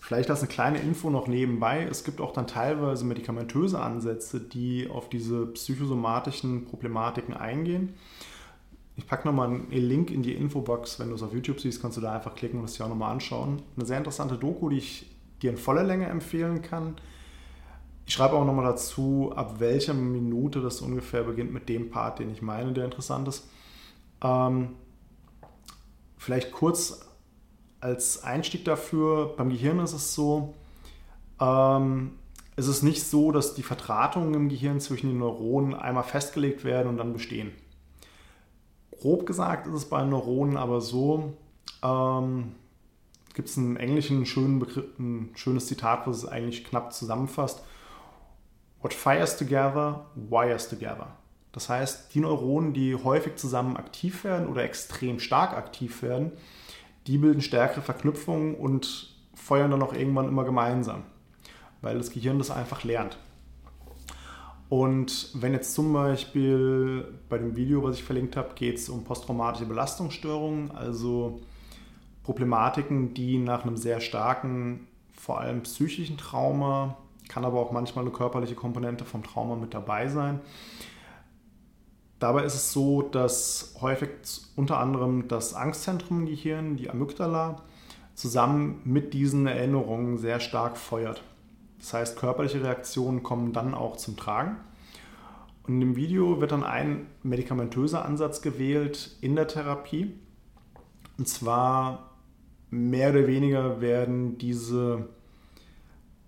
vielleicht 0.00 0.30
als 0.30 0.40
eine 0.40 0.48
kleine 0.48 0.78
Info 0.78 1.10
noch 1.10 1.26
nebenbei, 1.26 1.82
es 1.82 2.04
gibt 2.04 2.20
auch 2.20 2.32
dann 2.32 2.46
teilweise 2.46 3.04
medikamentöse 3.04 3.80
Ansätze, 3.80 4.40
die 4.40 4.88
auf 4.88 5.08
diese 5.08 5.46
psychosomatischen 5.46 6.66
Problematiken 6.66 7.34
eingehen. 7.34 7.94
Ich 8.96 9.08
packe 9.08 9.26
nochmal 9.26 9.48
einen 9.48 9.70
Link 9.70 10.10
in 10.10 10.22
die 10.22 10.34
Infobox, 10.34 11.00
wenn 11.00 11.08
du 11.08 11.16
es 11.16 11.22
auf 11.22 11.32
YouTube 11.32 11.60
siehst, 11.60 11.82
kannst 11.82 11.96
du 11.96 12.00
da 12.00 12.12
einfach 12.12 12.36
klicken 12.36 12.60
und 12.60 12.66
es 12.66 12.74
dir 12.74 12.84
auch 12.84 12.88
nochmal 12.88 13.12
anschauen. 13.12 13.62
Eine 13.76 13.86
sehr 13.86 13.98
interessante 13.98 14.36
Doku, 14.36 14.68
die 14.68 14.78
ich 14.78 15.10
dir 15.42 15.50
in 15.50 15.56
voller 15.56 15.82
Länge 15.82 16.06
empfehlen 16.06 16.62
kann 16.62 16.94
ich 18.06 18.14
schreibe 18.14 18.34
auch 18.34 18.44
nochmal 18.44 18.66
dazu, 18.66 19.32
ab 19.34 19.60
welcher 19.60 19.94
Minute 19.94 20.60
das 20.60 20.80
ungefähr 20.80 21.22
beginnt 21.22 21.52
mit 21.52 21.68
dem 21.68 21.90
Part, 21.90 22.18
den 22.18 22.30
ich 22.30 22.42
meine, 22.42 22.72
der 22.72 22.84
interessant 22.84 23.28
ist. 23.28 23.48
Ähm, 24.24 24.70
vielleicht 26.16 26.50
kurz 26.50 27.06
als 27.80 28.24
Einstieg 28.24 28.64
dafür, 28.64 29.34
beim 29.36 29.50
Gehirn 29.50 29.78
ist 29.78 29.92
es 29.92 30.14
so, 30.14 30.54
ähm, 31.38 32.12
es 32.56 32.66
ist 32.66 32.82
nicht 32.82 33.02
so, 33.02 33.30
dass 33.30 33.54
die 33.54 33.62
Vertratungen 33.62 34.32
im 34.34 34.48
Gehirn 34.48 34.80
zwischen 34.80 35.08
den 35.08 35.18
Neuronen 35.18 35.74
einmal 35.74 36.04
festgelegt 36.04 36.64
werden 36.64 36.88
und 36.88 36.96
dann 36.96 37.12
bestehen. 37.12 37.52
Grob 38.90 39.26
gesagt 39.26 39.66
ist 39.66 39.74
es 39.74 39.84
bei 39.84 40.02
Neuronen 40.02 40.56
aber 40.56 40.80
so, 40.80 41.34
ähm, 41.82 42.54
gibt 43.34 43.48
es 43.48 43.58
einen 43.58 43.76
englischen 43.76 44.24
schönen 44.24 44.60
Begriff, 44.60 44.86
ein 44.98 45.32
schönes 45.34 45.66
Zitat, 45.66 46.06
was 46.06 46.18
es 46.18 46.26
eigentlich 46.26 46.64
knapp 46.64 46.92
zusammenfasst. 46.94 47.62
What 48.80 48.94
fires 48.94 49.36
together, 49.36 50.06
wires 50.14 50.68
together. 50.68 51.08
Das 51.54 51.68
heißt, 51.68 52.12
die 52.14 52.20
Neuronen, 52.20 52.72
die 52.72 52.96
häufig 52.96 53.36
zusammen 53.36 53.76
aktiv 53.76 54.24
werden 54.24 54.48
oder 54.48 54.64
extrem 54.64 55.20
stark 55.20 55.56
aktiv 55.56 56.02
werden, 56.02 56.32
die 57.06 57.16
bilden 57.16 57.42
stärkere 57.42 57.80
Verknüpfungen 57.80 58.56
und 58.56 59.14
feuern 59.34 59.70
dann 59.70 59.82
auch 59.82 59.92
irgendwann 59.92 60.26
immer 60.26 60.42
gemeinsam, 60.42 61.04
weil 61.80 61.96
das 61.96 62.10
Gehirn 62.10 62.38
das 62.38 62.50
einfach 62.50 62.82
lernt. 62.82 63.16
Und 64.68 65.30
wenn 65.34 65.52
jetzt 65.52 65.74
zum 65.74 65.92
Beispiel 65.92 67.06
bei 67.28 67.38
dem 67.38 67.54
Video, 67.54 67.84
was 67.84 67.96
ich 67.96 68.02
verlinkt 68.02 68.36
habe, 68.36 68.54
geht 68.56 68.78
es 68.78 68.88
um 68.88 69.04
posttraumatische 69.04 69.66
Belastungsstörungen, 69.66 70.72
also 70.72 71.40
Problematiken, 72.24 73.14
die 73.14 73.38
nach 73.38 73.62
einem 73.62 73.76
sehr 73.76 74.00
starken, 74.00 74.88
vor 75.12 75.38
allem 75.38 75.62
psychischen 75.62 76.16
Trauma 76.16 76.96
kann 77.28 77.44
aber 77.44 77.60
auch 77.60 77.70
manchmal 77.70 78.04
eine 78.04 78.12
körperliche 78.12 78.56
Komponente 78.56 79.04
vom 79.04 79.22
Trauma 79.22 79.54
mit 79.54 79.72
dabei 79.72 80.08
sein. 80.08 80.40
Dabei 82.18 82.44
ist 82.44 82.54
es 82.54 82.72
so, 82.72 83.02
dass 83.02 83.74
häufig 83.80 84.10
unter 84.56 84.78
anderem 84.78 85.28
das 85.28 85.54
Angstzentrum 85.54 86.20
im 86.20 86.26
Gehirn, 86.26 86.76
die 86.76 86.88
Amygdala, 86.88 87.62
zusammen 88.14 88.80
mit 88.84 89.12
diesen 89.12 89.46
Erinnerungen 89.46 90.18
sehr 90.18 90.40
stark 90.40 90.76
feuert. 90.76 91.22
Das 91.78 91.92
heißt, 91.92 92.18
körperliche 92.18 92.62
Reaktionen 92.62 93.22
kommen 93.22 93.52
dann 93.52 93.74
auch 93.74 93.96
zum 93.96 94.16
Tragen. 94.16 94.56
Und 95.66 95.80
im 95.82 95.96
Video 95.96 96.40
wird 96.40 96.52
dann 96.52 96.62
ein 96.62 97.06
medikamentöser 97.22 98.04
Ansatz 98.04 98.42
gewählt 98.42 99.16
in 99.20 99.34
der 99.34 99.48
Therapie. 99.48 100.14
Und 101.18 101.28
zwar 101.28 102.10
mehr 102.70 103.10
oder 103.10 103.26
weniger 103.26 103.80
werden 103.80 104.38
diese 104.38 105.08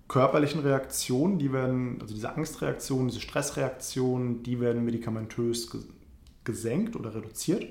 körperlichen 0.08 0.60
Reaktionen, 0.60 1.38
die 1.38 1.52
werden, 1.52 1.98
also 2.00 2.14
diese 2.14 2.34
Angstreaktionen, 2.34 3.08
diese 3.08 3.20
Stressreaktionen, 3.20 4.42
die 4.42 4.60
werden 4.60 4.84
medikamentös 4.84 5.70
gesenkt 6.44 6.96
oder 6.96 7.14
reduziert. 7.14 7.66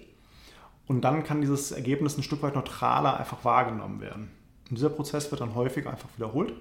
Und 0.88 1.02
dann 1.02 1.24
kann 1.24 1.42
dieses 1.42 1.72
Ergebnis 1.72 2.18
ein 2.18 2.24
Stück 2.24 2.44
weit 2.44 2.56
neutraler 2.56 3.18
einfach 3.18 3.44
wahrgenommen 3.44 4.02
werden. 4.02 4.32
Und 4.70 4.78
dieser 4.78 4.90
Prozess 4.90 5.32
wird 5.32 5.42
dann 5.42 5.56
häufig 5.56 5.88
einfach 5.88 6.10
wiederholt. 6.16 6.54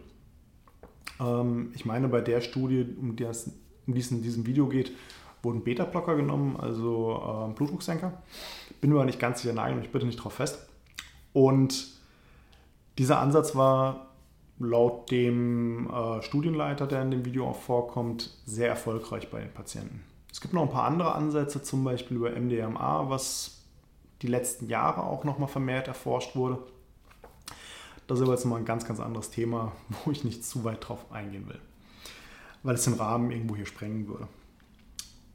Ähm, 1.20 1.72
ich 1.74 1.84
meine, 1.84 2.08
bei 2.08 2.20
der 2.20 2.40
Studie, 2.40 2.86
um 2.98 3.16
die 3.16 3.24
es 3.24 3.50
in 3.86 4.22
diesem 4.22 4.46
Video 4.46 4.68
geht, 4.68 4.92
wurden 5.42 5.62
Beta-Blocker 5.62 6.16
genommen, 6.16 6.56
also 6.58 7.50
äh, 7.50 7.54
Blutdrucksenker. 7.54 8.22
Bin 8.80 8.90
mir 8.90 8.96
aber 8.96 9.04
nicht 9.04 9.18
ganz 9.18 9.42
sicher, 9.42 9.54
nagel 9.54 9.76
mich 9.76 9.90
bitte 9.90 10.06
nicht 10.06 10.16
drauf 10.16 10.34
fest. 10.34 10.66
Und 11.32 11.88
dieser 12.96 13.18
Ansatz 13.18 13.54
war 13.54 14.13
laut 14.58 15.10
dem 15.10 15.90
äh, 15.90 16.22
Studienleiter, 16.22 16.86
der 16.86 17.02
in 17.02 17.10
dem 17.10 17.24
Video 17.24 17.48
auch 17.48 17.60
vorkommt, 17.60 18.30
sehr 18.46 18.68
erfolgreich 18.68 19.30
bei 19.30 19.40
den 19.40 19.52
Patienten. 19.52 20.02
Es 20.30 20.40
gibt 20.40 20.54
noch 20.54 20.62
ein 20.62 20.70
paar 20.70 20.84
andere 20.84 21.14
Ansätze, 21.14 21.62
zum 21.62 21.84
Beispiel 21.84 22.16
über 22.16 22.30
MDMA, 22.30 23.08
was 23.08 23.62
die 24.22 24.26
letzten 24.26 24.68
Jahre 24.68 25.04
auch 25.04 25.24
nochmal 25.24 25.48
vermehrt 25.48 25.88
erforscht 25.88 26.34
wurde. 26.34 26.58
Das 28.06 28.18
ist 28.18 28.24
aber 28.24 28.34
jetzt 28.34 28.44
mal 28.44 28.56
ein 28.56 28.64
ganz, 28.64 28.84
ganz 28.84 29.00
anderes 29.00 29.30
Thema, 29.30 29.72
wo 30.04 30.10
ich 30.10 30.24
nicht 30.24 30.44
zu 30.44 30.64
weit 30.64 30.88
drauf 30.88 31.10
eingehen 31.10 31.48
will, 31.48 31.60
weil 32.62 32.74
es 32.74 32.84
den 32.84 32.94
Rahmen 32.94 33.30
irgendwo 33.30 33.56
hier 33.56 33.66
sprengen 33.66 34.08
würde. 34.08 34.28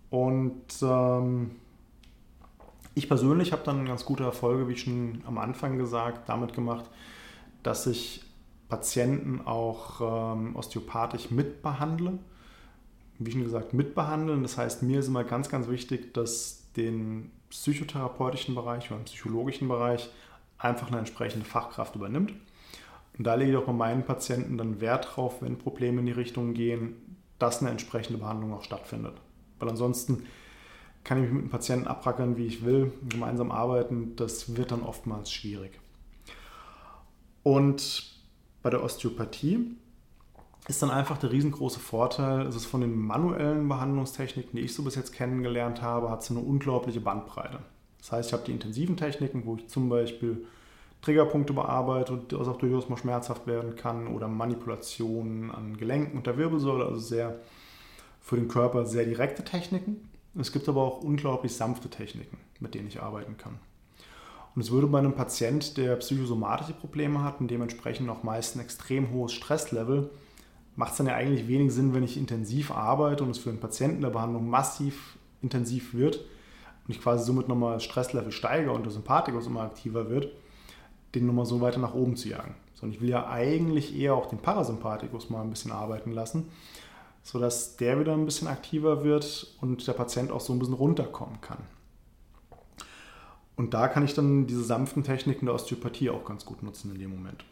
Und 0.10 0.66
ähm, 0.82 1.52
ich 2.96 3.08
persönlich 3.08 3.52
habe 3.52 3.64
dann 3.64 3.86
ganz 3.86 4.06
gute 4.06 4.24
Erfolge, 4.24 4.68
wie 4.68 4.78
schon 4.78 5.22
am 5.26 5.38
Anfang 5.38 5.78
gesagt, 5.78 6.28
damit 6.28 6.54
gemacht, 6.54 6.86
dass 7.64 7.86
ich 7.86 8.24
Patienten 8.70 9.42
auch 9.46 10.36
ähm, 10.36 10.56
osteopathisch 10.56 11.32
mitbehandle. 11.32 12.20
Wie 13.18 13.32
schon 13.32 13.44
gesagt, 13.44 13.74
mitbehandeln. 13.74 14.44
Das 14.44 14.58
heißt, 14.58 14.84
mir 14.84 15.00
ist 15.00 15.08
immer 15.08 15.24
ganz, 15.26 15.50
ganz 15.50 15.68
wichtig, 15.68 16.14
dass 16.14 16.72
den 16.78 17.32
psychotherapeutischen 17.50 18.56
Bereich 18.56 18.90
oder 18.92 19.02
psychologischen 19.02 19.68
Bereich 19.68 20.10
einfach 20.58 20.88
eine 20.88 21.00
entsprechende 21.00 21.46
Fachkraft 21.46 21.96
übernimmt. 21.96 22.34
Und 23.18 23.26
da 23.26 23.36
lege 23.36 23.52
ich 23.52 23.58
auch 23.58 23.66
bei 23.66 23.74
meinen 23.74 24.04
Patienten 24.04 24.58
dann 24.58 24.80
Wert 24.80 25.10
drauf, 25.16 25.42
wenn 25.42 25.58
Probleme 25.58 26.00
in 26.00 26.06
die 26.06 26.14
Richtung 26.14 26.54
gehen, 26.54 27.18
dass 27.40 27.60
eine 27.60 27.72
entsprechende 27.72 28.20
Behandlung 28.20 28.54
auch 28.54 28.64
stattfindet. 28.64 29.16
Weil 29.58 29.70
ansonsten 29.70 30.26
kann 31.04 31.18
ich 31.18 31.24
mich 31.24 31.34
mit 31.34 31.44
dem 31.44 31.50
Patienten 31.50 31.88
abrackern, 31.88 32.38
wie 32.38 32.46
ich 32.46 32.64
will, 32.64 32.94
gemeinsam 33.10 33.52
arbeiten. 33.52 34.16
Das 34.16 34.56
wird 34.56 34.72
dann 34.72 34.84
oftmals 34.84 35.32
schwierig. 35.32 35.80
Und 37.44 38.19
bei 38.62 38.70
der 38.70 38.84
Osteopathie 38.84 39.76
ist 40.68 40.82
dann 40.84 40.92
einfach 40.92 41.18
der 41.18 41.32
riesengroße 41.32 41.80
Vorteil, 41.80 42.46
es 42.46 42.56
ist 42.56 42.66
von 42.66 42.82
den 42.82 42.96
manuellen 42.96 43.68
Behandlungstechniken, 43.68 44.56
die 44.56 44.62
ich 44.62 44.74
so 44.76 44.84
bis 44.84 44.96
jetzt 44.96 45.14
kennengelernt 45.14 45.82
habe, 45.82 46.10
hat 46.10 46.22
es 46.22 46.30
eine 46.30 46.42
unglaubliche 46.42 47.02
Bandbreite. 47.02 47.60
Das 47.98 48.12
heißt, 48.12 48.30
ich 48.30 48.34
habe 48.34 48.44
die 48.46 48.52
intensiven 48.52 48.96
Techniken, 48.96 49.46
wo 49.46 49.56
ich 49.56 49.68
zum 49.68 49.90
Beispiel 49.90 50.46
Triggerpunkte 51.02 51.54
bearbeite, 51.54 52.22
was 52.32 52.48
auch 52.48 52.58
durchaus 52.58 52.90
mal 52.90 52.98
schmerzhaft 52.98 53.48
werden 53.48 53.76
kann, 53.76 54.08
oder 54.08 54.28
Manipulationen 54.28 55.50
an 55.50 55.78
Gelenken 55.78 56.18
und 56.18 56.28
der 56.28 56.38
Wirbelsäule, 56.38 56.86
also 56.86 57.00
sehr 57.00 57.40
für 58.22 58.36
den 58.36 58.48
Körper 58.48 58.86
sehr 58.86 59.06
direkte 59.06 59.44
Techniken. 59.44 60.10
Es 60.38 60.52
gibt 60.52 60.70
aber 60.70 60.84
auch 60.84 61.02
unglaublich 61.02 61.56
sanfte 61.56 61.90
Techniken, 61.90 62.38
mit 62.60 62.76
denen 62.76 62.88
ich 62.88 63.02
arbeiten 63.02 63.38
kann. 63.38 63.58
Und 64.56 64.62
es 64.62 64.72
würde 64.72 64.88
bei 64.88 65.00
einem 65.00 65.14
Patient, 65.14 65.78
der 65.78 65.96
psychosomatische 65.98 66.74
Probleme 66.74 67.24
hat 67.24 67.40
und 67.40 67.50
dementsprechend 67.50 68.08
noch 68.08 68.24
meist 68.24 68.56
ein 68.56 68.62
extrem 68.62 69.12
hohes 69.12 69.32
Stresslevel, 69.32 70.10
macht 70.76 70.92
es 70.92 70.98
dann 70.98 71.08
ja 71.08 71.16
eigentlich 71.16 71.48
wenig 71.48 71.74
Sinn, 71.74 71.94
wenn 71.94 72.04
ich 72.04 72.18
intensiv 72.18 72.72
arbeite 72.72 73.24
und 73.24 73.32
es 73.32 73.38
für 73.38 73.50
einen 73.50 73.60
Patienten 73.60 74.02
der 74.02 74.10
Behandlung 74.10 74.50
massiv 74.50 75.18
intensiv 75.42 75.94
wird 75.94 76.18
und 76.18 76.96
ich 76.96 77.02
quasi 77.02 77.26
somit 77.26 77.48
nochmal 77.48 77.76
das 77.76 77.84
Stresslevel 77.84 78.32
steige 78.32 78.72
und 78.72 78.84
der 78.84 78.92
Sympathikus 78.92 79.48
immer 79.48 79.62
aktiver 79.62 80.10
wird, 80.10 80.30
den 81.16 81.26
nochmal 81.26 81.46
so 81.46 81.62
weiter 81.62 81.80
nach 81.80 81.94
oben 81.94 82.16
zu 82.16 82.30
jagen. 82.30 82.56
Sondern 82.76 82.96
ich 82.96 83.02
will 83.02 83.10
ja 83.10 83.28
eigentlich 83.28 83.98
eher 83.98 84.16
auch 84.16 84.28
den 84.28 84.40
Parasympathikus 84.40 85.30
mal 85.30 85.42
ein 85.42 85.50
bisschen 85.50 85.72
arbeiten 85.72 86.12
lassen, 86.12 86.48
sodass 87.24 87.76
der 87.76 88.00
wieder 88.00 88.14
ein 88.14 88.26
bisschen 88.26 88.48
aktiver 88.48 89.04
wird 89.04 89.56
und 89.62 89.86
der 89.86 89.94
Patient 89.94 90.32
auch 90.32 90.40
so 90.40 90.54
ein 90.54 90.60
bisschen 90.60 90.74
runterkommen 90.74 91.42
kann. 91.42 91.60
Und 93.60 93.74
da 93.74 93.90
kann 93.90 94.06
ich 94.06 94.14
dann 94.14 94.48
diese 94.48 94.64
sanften 94.64 95.04
Techniken 95.04 95.48
der 95.48 95.54
Osteopathie 95.54 96.10
auch 96.12 96.24
ganz 96.24 96.46
gut 96.46 96.64
nutzen 96.64 96.94
in 96.94 97.00
dem 97.00 97.10
Moment. 97.10 97.44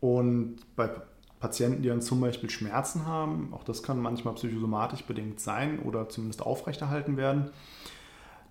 Und 0.00 0.56
bei 0.76 0.90
Patienten, 1.40 1.80
die 1.80 1.88
dann 1.88 2.02
zum 2.02 2.20
Beispiel 2.20 2.50
Schmerzen 2.50 3.06
haben, 3.06 3.54
auch 3.54 3.64
das 3.64 3.82
kann 3.82 4.02
manchmal 4.02 4.34
psychosomatisch 4.34 5.04
bedingt 5.04 5.40
sein 5.40 5.78
oder 5.78 6.10
zumindest 6.10 6.42
aufrechterhalten 6.42 7.16
werden. 7.16 7.52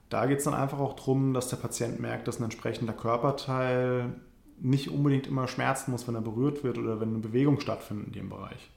Da 0.09 0.25
geht 0.25 0.39
es 0.39 0.45
dann 0.45 0.55
einfach 0.55 0.79
auch 0.79 0.95
darum, 0.95 1.35
dass 1.35 1.49
der 1.49 1.57
Patient 1.57 1.99
merkt, 1.99 2.27
dass 2.27 2.39
ein 2.39 2.45
entsprechender 2.45 2.93
Körperteil 2.93 4.11
nicht 4.59 4.89
unbedingt 4.89 5.27
immer 5.27 5.47
schmerzen 5.47 5.91
muss, 5.91 6.07
wenn 6.07 6.15
er 6.15 6.21
berührt 6.21 6.63
wird 6.63 6.79
oder 6.79 6.99
wenn 6.99 7.09
eine 7.09 7.19
Bewegung 7.19 7.59
stattfindet 7.59 8.07
in 8.07 8.13
dem 8.13 8.29
Bereich. 8.29 8.71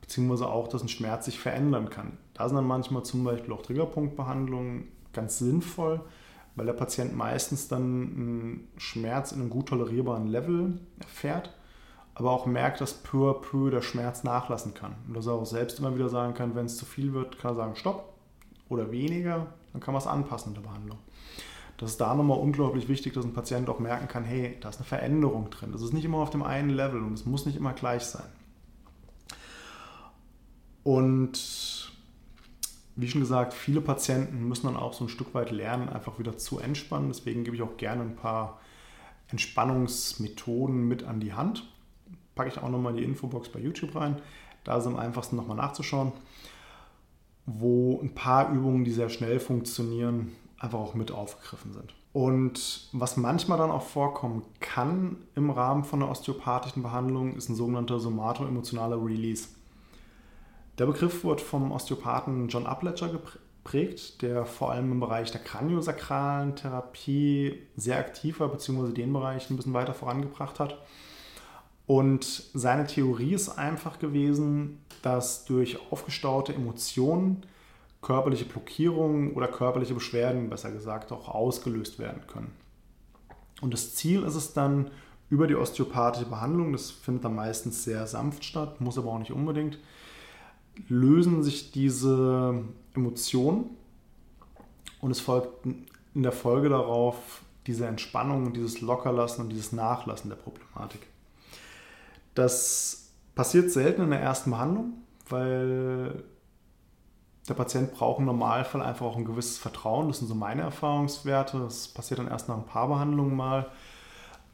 Beziehungsweise 0.00 0.46
auch, 0.46 0.68
dass 0.68 0.82
ein 0.82 0.88
Schmerz 0.88 1.24
sich 1.24 1.40
verändern 1.40 1.90
kann. 1.90 2.18
Da 2.34 2.48
sind 2.48 2.54
dann 2.54 2.68
manchmal 2.68 3.02
zum 3.02 3.24
Beispiel 3.24 3.52
auch 3.52 3.62
Triggerpunktbehandlungen 3.62 4.86
ganz 5.12 5.40
sinnvoll, 5.40 6.00
weil 6.56 6.66
der 6.66 6.72
Patient 6.72 7.16
meistens 7.16 7.68
dann 7.68 7.82
einen 7.82 8.68
Schmerz 8.76 9.32
in 9.32 9.40
einem 9.40 9.50
gut 9.50 9.68
tolerierbaren 9.68 10.26
Level 10.26 10.78
erfährt 11.00 11.50
aber 12.14 12.30
auch 12.30 12.46
merkt, 12.46 12.80
dass 12.80 12.94
peu 12.94 13.30
à 13.30 13.34
peu 13.34 13.70
der 13.70 13.82
Schmerz 13.82 14.24
nachlassen 14.24 14.74
kann. 14.74 14.94
Und 15.08 15.14
dass 15.14 15.26
er 15.26 15.32
auch 15.32 15.46
selbst 15.46 15.78
immer 15.78 15.94
wieder 15.94 16.08
sagen 16.08 16.34
kann, 16.34 16.54
wenn 16.54 16.66
es 16.66 16.76
zu 16.76 16.84
viel 16.84 17.12
wird, 17.12 17.38
kann 17.38 17.52
er 17.52 17.54
sagen, 17.56 17.76
stopp 17.76 18.12
oder 18.68 18.92
weniger, 18.92 19.48
dann 19.72 19.80
kann 19.80 19.94
man 19.94 20.00
es 20.00 20.06
anpassen 20.06 20.50
in 20.50 20.62
der 20.62 20.68
Behandlung. 20.68 20.98
Das 21.76 21.90
ist 21.90 22.00
da 22.00 22.14
nochmal 22.14 22.38
unglaublich 22.38 22.88
wichtig, 22.88 23.14
dass 23.14 23.24
ein 23.24 23.32
Patient 23.32 23.68
auch 23.68 23.80
merken 23.80 24.06
kann, 24.06 24.22
hey, 24.22 24.56
da 24.60 24.68
ist 24.68 24.76
eine 24.76 24.84
Veränderung 24.84 25.50
drin. 25.50 25.72
Das 25.72 25.82
ist 25.82 25.92
nicht 25.92 26.04
immer 26.04 26.18
auf 26.18 26.30
dem 26.30 26.44
einen 26.44 26.70
Level 26.70 27.02
und 27.02 27.14
es 27.14 27.26
muss 27.26 27.46
nicht 27.46 27.56
immer 27.56 27.72
gleich 27.72 28.04
sein. 28.04 28.26
Und 30.84 31.36
wie 32.96 33.08
schon 33.08 33.20
gesagt, 33.20 33.54
viele 33.54 33.80
Patienten 33.80 34.46
müssen 34.46 34.66
dann 34.66 34.76
auch 34.76 34.92
so 34.92 35.04
ein 35.04 35.08
Stück 35.08 35.34
weit 35.34 35.50
lernen, 35.50 35.88
einfach 35.88 36.18
wieder 36.18 36.38
zu 36.38 36.58
entspannen. 36.58 37.08
Deswegen 37.08 37.44
gebe 37.44 37.56
ich 37.56 37.62
auch 37.62 37.76
gerne 37.76 38.02
ein 38.02 38.16
paar 38.16 38.60
Entspannungsmethoden 39.28 40.86
mit 40.86 41.02
an 41.04 41.20
die 41.20 41.32
Hand. 41.32 41.68
Packe 42.34 42.50
ich 42.50 42.58
auch 42.58 42.68
nochmal 42.68 42.92
in 42.92 42.98
die 42.98 43.04
Infobox 43.04 43.48
bei 43.48 43.60
YouTube 43.60 43.94
rein. 43.96 44.16
Da 44.62 44.76
ist 44.76 44.84
es 44.84 44.86
am 44.86 44.96
einfachsten 44.96 45.36
nochmal 45.36 45.56
nachzuschauen, 45.56 46.12
wo 47.46 48.00
ein 48.00 48.14
paar 48.14 48.50
Übungen, 48.52 48.84
die 48.84 48.92
sehr 48.92 49.10
schnell 49.10 49.40
funktionieren, 49.40 50.32
einfach 50.58 50.78
auch 50.78 50.94
mit 50.94 51.10
aufgegriffen 51.10 51.72
sind. 51.72 51.94
Und 52.12 52.88
was 52.92 53.16
manchmal 53.16 53.58
dann 53.58 53.72
auch 53.72 53.82
vorkommen 53.82 54.44
kann 54.60 55.16
im 55.34 55.50
Rahmen 55.50 55.82
von 55.82 56.00
einer 56.00 56.10
osteopathischen 56.10 56.82
Behandlung, 56.82 57.34
ist 57.34 57.48
ein 57.48 57.56
sogenannter 57.56 57.98
somato-emotionaler 57.98 59.04
Release. 59.04 59.48
Der 60.78 60.86
Begriff 60.86 61.24
wird 61.24 61.40
vom 61.40 61.70
Osteopathen 61.70 62.48
John 62.48 62.66
Upledger 62.66 63.08
geprägt, 63.08 64.22
der 64.22 64.44
vor 64.44 64.72
allem 64.72 64.90
im 64.90 65.00
Bereich 65.00 65.30
der 65.30 65.40
kraniosakralen 65.40 66.56
Therapie 66.56 67.62
sehr 67.76 67.98
aktiv 67.98 68.40
war, 68.40 68.48
beziehungsweise 68.48 68.92
den 68.92 69.12
Bereich 69.12 69.48
ein 69.50 69.56
bisschen 69.56 69.72
weiter 69.72 69.94
vorangebracht 69.94 70.58
hat. 70.58 70.78
Und 71.86 72.24
seine 72.54 72.86
Theorie 72.86 73.34
ist 73.34 73.50
einfach 73.50 73.98
gewesen, 73.98 74.80
dass 75.02 75.44
durch 75.44 75.78
aufgestaute 75.92 76.54
Emotionen 76.54 77.44
körperliche 78.00 78.46
Blockierungen 78.46 79.32
oder 79.34 79.48
körperliche 79.48 79.94
Beschwerden, 79.94 80.50
besser 80.50 80.72
gesagt, 80.72 81.12
auch 81.12 81.28
ausgelöst 81.28 81.98
werden 81.98 82.22
können. 82.26 82.52
Und 83.60 83.72
das 83.72 83.94
Ziel 83.94 84.24
ist 84.24 84.34
es 84.34 84.52
dann 84.54 84.90
über 85.30 85.46
die 85.46 85.56
osteopathische 85.56 86.28
Behandlung, 86.28 86.72
das 86.72 86.90
findet 86.90 87.24
dann 87.24 87.34
meistens 87.34 87.84
sehr 87.84 88.06
sanft 88.06 88.44
statt, 88.44 88.80
muss 88.80 88.98
aber 88.98 89.12
auch 89.12 89.18
nicht 89.18 89.32
unbedingt, 89.32 89.78
lösen 90.88 91.42
sich 91.42 91.70
diese 91.70 92.62
Emotionen 92.94 93.70
und 95.00 95.10
es 95.10 95.20
folgt 95.20 95.66
in 96.14 96.22
der 96.22 96.32
Folge 96.32 96.68
darauf 96.68 97.42
diese 97.66 97.86
Entspannung 97.86 98.46
und 98.46 98.56
dieses 98.56 98.80
Lockerlassen 98.80 99.44
und 99.44 99.50
dieses 99.50 99.72
Nachlassen 99.72 100.30
der 100.30 100.36
Problematik. 100.36 101.06
Das 102.34 103.10
passiert 103.34 103.70
selten 103.70 104.02
in 104.02 104.10
der 104.10 104.20
ersten 104.20 104.50
Behandlung, 104.50 104.94
weil 105.28 106.24
der 107.48 107.54
Patient 107.54 107.92
braucht 107.92 108.20
im 108.20 108.26
Normalfall 108.26 108.82
einfach 108.82 109.06
auch 109.06 109.16
ein 109.16 109.24
gewisses 109.24 109.58
Vertrauen. 109.58 110.08
Das 110.08 110.18
sind 110.18 110.28
so 110.28 110.34
meine 110.34 110.62
Erfahrungswerte. 110.62 111.58
Das 111.58 111.88
passiert 111.88 112.20
dann 112.20 112.28
erst 112.28 112.48
nach 112.48 112.56
ein 112.56 112.66
paar 112.66 112.88
Behandlungen 112.88 113.36
mal. 113.36 113.66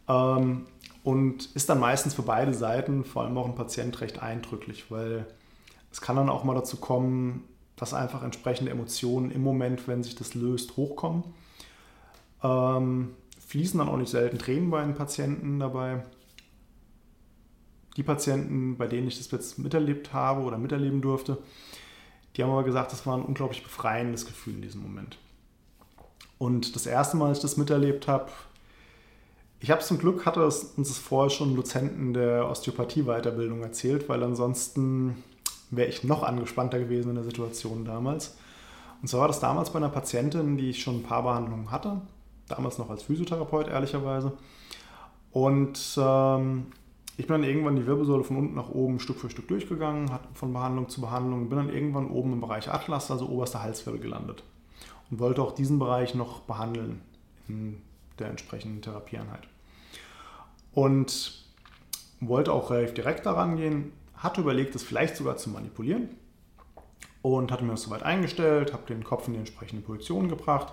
Ähm, 0.08 0.66
und 1.04 1.46
ist 1.54 1.68
dann 1.68 1.78
meistens 1.78 2.14
für 2.14 2.22
beide 2.22 2.52
Seiten, 2.52 3.04
vor 3.04 3.22
allem 3.22 3.38
auch 3.38 3.46
ein 3.46 3.54
Patient, 3.54 4.00
recht 4.00 4.20
eindrücklich, 4.20 4.90
weil 4.90 5.26
es 5.90 6.00
kann 6.00 6.16
dann 6.16 6.28
auch 6.28 6.44
mal 6.44 6.54
dazu 6.54 6.76
kommen, 6.76 7.44
dass 7.76 7.94
einfach 7.94 8.23
entsprechende 8.23 8.70
Emotionen 8.70 9.30
im 9.30 9.42
Moment, 9.42 9.88
wenn 9.88 10.02
sich 10.02 10.14
das 10.14 10.35
löst, 10.35 10.76
hochkommen. 10.76 11.25
Ähm, 12.42 13.14
fließen 13.47 13.78
dann 13.78 13.88
auch 13.88 13.97
nicht 13.97 14.11
selten 14.11 14.38
Tränen 14.38 14.70
bei 14.70 14.82
den 14.82 14.94
Patienten 14.94 15.59
dabei. 15.59 16.04
Die 17.97 18.02
Patienten, 18.02 18.76
bei 18.76 18.87
denen 18.87 19.09
ich 19.09 19.18
das 19.18 19.30
jetzt 19.30 19.59
miterlebt 19.59 20.12
habe 20.12 20.42
oder 20.42 20.59
miterleben 20.59 21.00
durfte, 21.00 21.38
die 22.37 22.42
haben 22.44 22.50
aber 22.50 22.64
gesagt, 22.64 22.92
das 22.92 23.06
war 23.06 23.16
ein 23.16 23.25
unglaublich 23.25 23.62
befreiendes 23.62 24.26
Gefühl 24.26 24.54
in 24.54 24.62
diesem 24.62 24.82
Moment. 24.82 25.19
Und 26.38 26.76
das 26.76 26.86
erste 26.86 27.17
Mal, 27.17 27.28
als 27.28 27.38
ich 27.38 27.43
das 27.43 27.56
miterlebt 27.56 28.06
habe, 28.06 28.30
ich 29.58 29.71
habe 29.71 29.82
zum 29.82 29.99
Glück, 29.99 30.25
hatte 30.25 30.43
uns 30.45 30.73
das 30.76 30.99
vorher 30.99 31.28
schon 31.28 31.54
Dozenten 31.54 32.14
der 32.14 32.49
Osteopathie-Weiterbildung 32.49 33.62
erzählt, 33.62 34.08
weil 34.08 34.23
ansonsten 34.23 35.23
wäre 35.71 35.89
ich 35.89 36.04
noch 36.04 36.23
angespannter 36.23 36.78
gewesen 36.78 37.11
in 37.11 37.15
der 37.15 37.25
Situation 37.25 37.85
damals. 37.85 38.37
Und 39.02 39.09
zwar 39.09 39.23
war 39.23 39.28
das 39.28 39.41
damals 39.41 39.71
bei 39.71 39.78
einer 39.78 39.89
Patientin, 39.89 40.56
die 40.56 40.71
ich 40.71 40.83
schon 40.83 40.97
ein 40.97 41.02
paar 41.02 41.23
Behandlungen 41.23 41.71
hatte, 41.71 42.00
damals 42.49 42.78
noch 42.78 42.91
als 42.91 43.02
Physiotherapeut 43.02 43.69
ehrlicherweise. 43.69 44.33
Und 45.33 45.97
ähm, 45.97 46.67
ich 47.17 47.26
bin 47.26 47.41
dann 47.41 47.49
irgendwann 47.49 47.76
die 47.76 47.87
Wirbelsäule 47.87 48.25
von 48.25 48.37
unten 48.37 48.54
nach 48.54 48.71
oben 48.71 48.99
Stück 48.99 49.19
für 49.19 49.30
Stück 49.30 49.49
durchgegangen, 49.49 50.11
von 50.35 50.52
Behandlung 50.52 50.89
zu 50.89 51.00
Behandlung, 51.00 51.49
bin 51.49 51.59
dann 51.59 51.71
irgendwann 51.71 52.11
oben 52.11 52.33
im 52.33 52.41
Bereich 52.41 52.71
Atlas, 52.71 53.11
also 53.11 53.28
oberster 53.28 53.63
Halswirbel 53.63 54.00
gelandet. 54.00 54.43
Und 55.11 55.19
wollte 55.19 55.43
auch 55.43 55.52
diesen 55.52 55.78
Bereich 55.78 56.15
noch 56.15 56.41
behandeln 56.41 57.00
in 57.49 57.80
der 58.19 58.28
entsprechenden 58.28 58.83
Therapieeinheit. 58.83 59.43
Und 60.73 61.45
wollte 62.21 62.52
auch 62.52 62.71
relativ 62.71 62.95
direkt 62.95 63.26
daran 63.26 63.56
gehen, 63.56 63.93
hatte 64.21 64.43
überlegt, 64.43 64.75
das 64.75 64.83
vielleicht 64.83 65.17
sogar 65.17 65.37
zu 65.37 65.50
manipulieren 65.50 66.11
und 67.23 67.50
hatte 67.50 67.65
mir 67.65 67.73
das 67.73 67.83
soweit 67.83 68.02
eingestellt, 68.02 68.73
habe 68.73 68.87
den 68.87 69.02
Kopf 69.04 69.26
in 69.26 69.35
die 69.35 69.39
entsprechende 69.39 69.83
Position 69.83 70.28
gebracht 70.28 70.73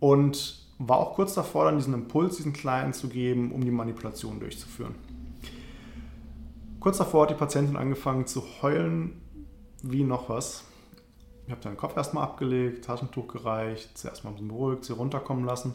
und 0.00 0.62
war 0.78 0.98
auch 0.98 1.14
kurz 1.14 1.34
davor, 1.34 1.66
dann 1.66 1.76
diesen 1.76 1.94
Impuls, 1.94 2.36
diesen 2.36 2.52
kleinen 2.52 2.92
zu 2.92 3.08
geben, 3.08 3.52
um 3.52 3.64
die 3.64 3.70
Manipulation 3.70 4.40
durchzuführen. 4.40 4.94
Kurz 6.80 6.98
davor 6.98 7.22
hat 7.22 7.30
die 7.30 7.34
Patientin 7.34 7.76
angefangen 7.76 8.26
zu 8.26 8.42
heulen 8.62 9.20
wie 9.82 10.02
noch 10.04 10.28
was. 10.28 10.64
Ich 11.46 11.52
habe 11.52 11.60
den 11.60 11.76
Kopf 11.76 11.96
erstmal 11.96 12.24
abgelegt, 12.24 12.84
Taschentuch 12.84 13.28
gereicht, 13.28 13.98
sie 13.98 14.08
erstmal 14.08 14.32
ein 14.32 14.36
bisschen 14.36 14.48
beruhigt, 14.48 14.84
sie 14.84 14.92
runterkommen 14.92 15.44
lassen. 15.44 15.74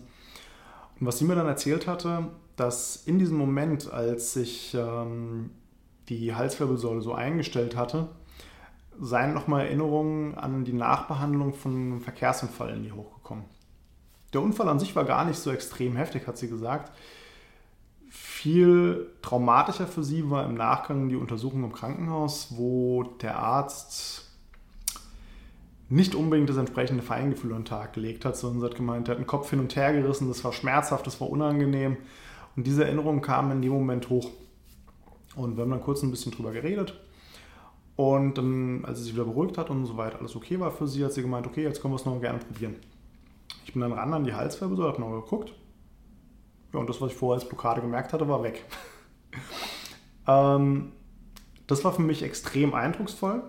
Und 0.99 1.07
was 1.07 1.19
sie 1.19 1.25
mir 1.25 1.35
dann 1.35 1.47
erzählt 1.47 1.87
hatte, 1.87 2.27
dass 2.55 2.95
in 3.05 3.19
diesem 3.19 3.37
Moment, 3.37 3.91
als 3.91 4.33
sich 4.33 4.73
ähm, 4.73 5.51
die 6.09 6.33
Halswirbelsäule 6.35 7.01
so 7.01 7.13
eingestellt 7.13 7.75
hatte, 7.75 8.09
seien 8.99 9.33
nochmal 9.33 9.65
Erinnerungen 9.65 10.35
an 10.35 10.63
die 10.65 10.73
Nachbehandlung 10.73 11.53
von 11.53 11.75
einem 11.75 12.01
Verkehrsunfall 12.01 12.73
in 12.73 12.83
die 12.83 12.91
hochgekommen. 12.91 13.45
Der 14.33 14.41
Unfall 14.41 14.67
an 14.69 14.79
sich 14.79 14.95
war 14.95 15.05
gar 15.05 15.25
nicht 15.25 15.39
so 15.39 15.51
extrem 15.51 15.95
heftig, 15.95 16.27
hat 16.27 16.37
sie 16.37 16.49
gesagt. 16.49 16.91
Viel 18.09 19.07
traumatischer 19.21 19.87
für 19.87 20.03
sie 20.03 20.29
war 20.29 20.45
im 20.45 20.55
Nachgang 20.55 21.09
die 21.09 21.15
Untersuchung 21.15 21.63
im 21.63 21.73
Krankenhaus, 21.73 22.49
wo 22.57 23.03
der 23.21 23.39
Arzt 23.39 24.27
nicht 25.89 26.15
unbedingt 26.15 26.49
das 26.49 26.57
entsprechende 26.57 27.03
Feingefühl 27.03 27.53
an 27.53 27.59
den 27.59 27.65
Tag 27.65 27.93
gelegt 27.93 28.25
hat, 28.25 28.35
sondern 28.35 28.59
sie 28.59 28.65
hat 28.65 28.75
gemeint, 28.75 29.07
er 29.07 29.13
hat 29.13 29.19
den 29.19 29.27
Kopf 29.27 29.49
hin 29.49 29.59
und 29.59 29.75
her 29.75 29.93
gerissen, 29.93 30.27
das 30.27 30.43
war 30.43 30.51
schmerzhaft, 30.51 31.07
das 31.07 31.21
war 31.21 31.29
unangenehm. 31.29 31.97
Und 32.55 32.67
diese 32.67 32.83
Erinnerungen 32.83 33.21
kamen 33.21 33.51
in 33.51 33.61
dem 33.61 33.71
Moment 33.71 34.09
hoch. 34.09 34.29
Und 35.37 35.55
wir 35.55 35.63
haben 35.63 35.71
dann 35.71 35.81
kurz 35.81 36.03
ein 36.03 36.11
bisschen 36.11 36.33
drüber 36.33 36.51
geredet. 36.51 36.99
Und 37.95 38.37
dann, 38.37 38.83
als 38.85 38.99
sie 38.99 39.05
sich 39.05 39.13
wieder 39.13 39.25
beruhigt 39.25 39.57
hat 39.57 39.69
und 39.69 39.85
soweit 39.85 40.15
alles 40.15 40.35
okay 40.35 40.59
war 40.59 40.71
für 40.71 40.87
sie, 40.87 41.03
hat 41.03 41.13
sie 41.13 41.21
gemeint, 41.21 41.47
okay, 41.47 41.63
jetzt 41.63 41.81
können 41.81 41.93
wir 41.93 41.99
es 41.99 42.05
noch 42.05 42.19
gerne 42.19 42.39
probieren. 42.39 42.75
Ich 43.65 43.73
bin 43.73 43.81
dann 43.81 43.93
ran 43.93 44.13
an 44.13 44.23
die 44.23 44.33
Halswirbelsäule, 44.33 44.89
habe 44.89 45.01
noch 45.01 45.21
geguckt 45.21 45.53
ja, 46.73 46.79
und 46.79 46.89
das, 46.89 46.99
was 47.01 47.11
ich 47.11 47.17
vorher 47.17 47.41
als 47.41 47.47
Blockade 47.47 47.81
gemerkt 47.81 48.13
hatte, 48.13 48.27
war 48.27 48.43
weg. 48.43 48.65
ähm, 50.27 50.91
das 51.65 51.83
war 51.83 51.93
für 51.93 52.01
mich 52.01 52.23
extrem 52.23 52.73
eindrucksvoll 52.73 53.43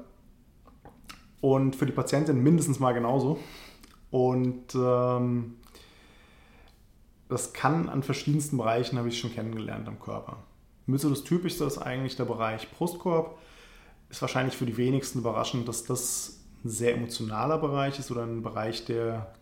und 1.40 1.77
für 1.77 1.87
die 1.87 1.92
Patientin 1.92 2.42
mindestens 2.42 2.79
mal 2.81 2.92
genauso. 2.92 3.38
Und 4.11 4.74
ähm, 4.74 5.57
das 7.29 7.53
kann 7.53 7.88
an 7.88 8.03
verschiedensten 8.03 8.57
Bereichen, 8.57 8.98
habe 8.98 9.09
ich 9.09 9.18
schon 9.18 9.33
kennengelernt 9.33 9.87
am 9.88 10.01
Körper. 10.01 10.38
So 10.96 11.11
das 11.11 11.24
Typischste 11.24 11.64
ist 11.64 11.79
eigentlich 11.79 12.16
der 12.16 12.24
Bereich 12.24 12.70
Brustkorb. 12.70 13.38
Ist 14.09 14.22
wahrscheinlich 14.22 14.57
für 14.57 14.64
die 14.64 14.79
wenigsten 14.79 15.18
überraschend, 15.18 15.68
dass 15.68 15.85
das 15.85 16.40
ein 16.64 16.70
sehr 16.70 16.94
emotionaler 16.94 17.59
Bereich 17.59 17.98
ist 17.98 18.11
oder 18.11 18.22
ein 18.22 18.42
Bereich, 18.42 18.87
der 18.87 19.35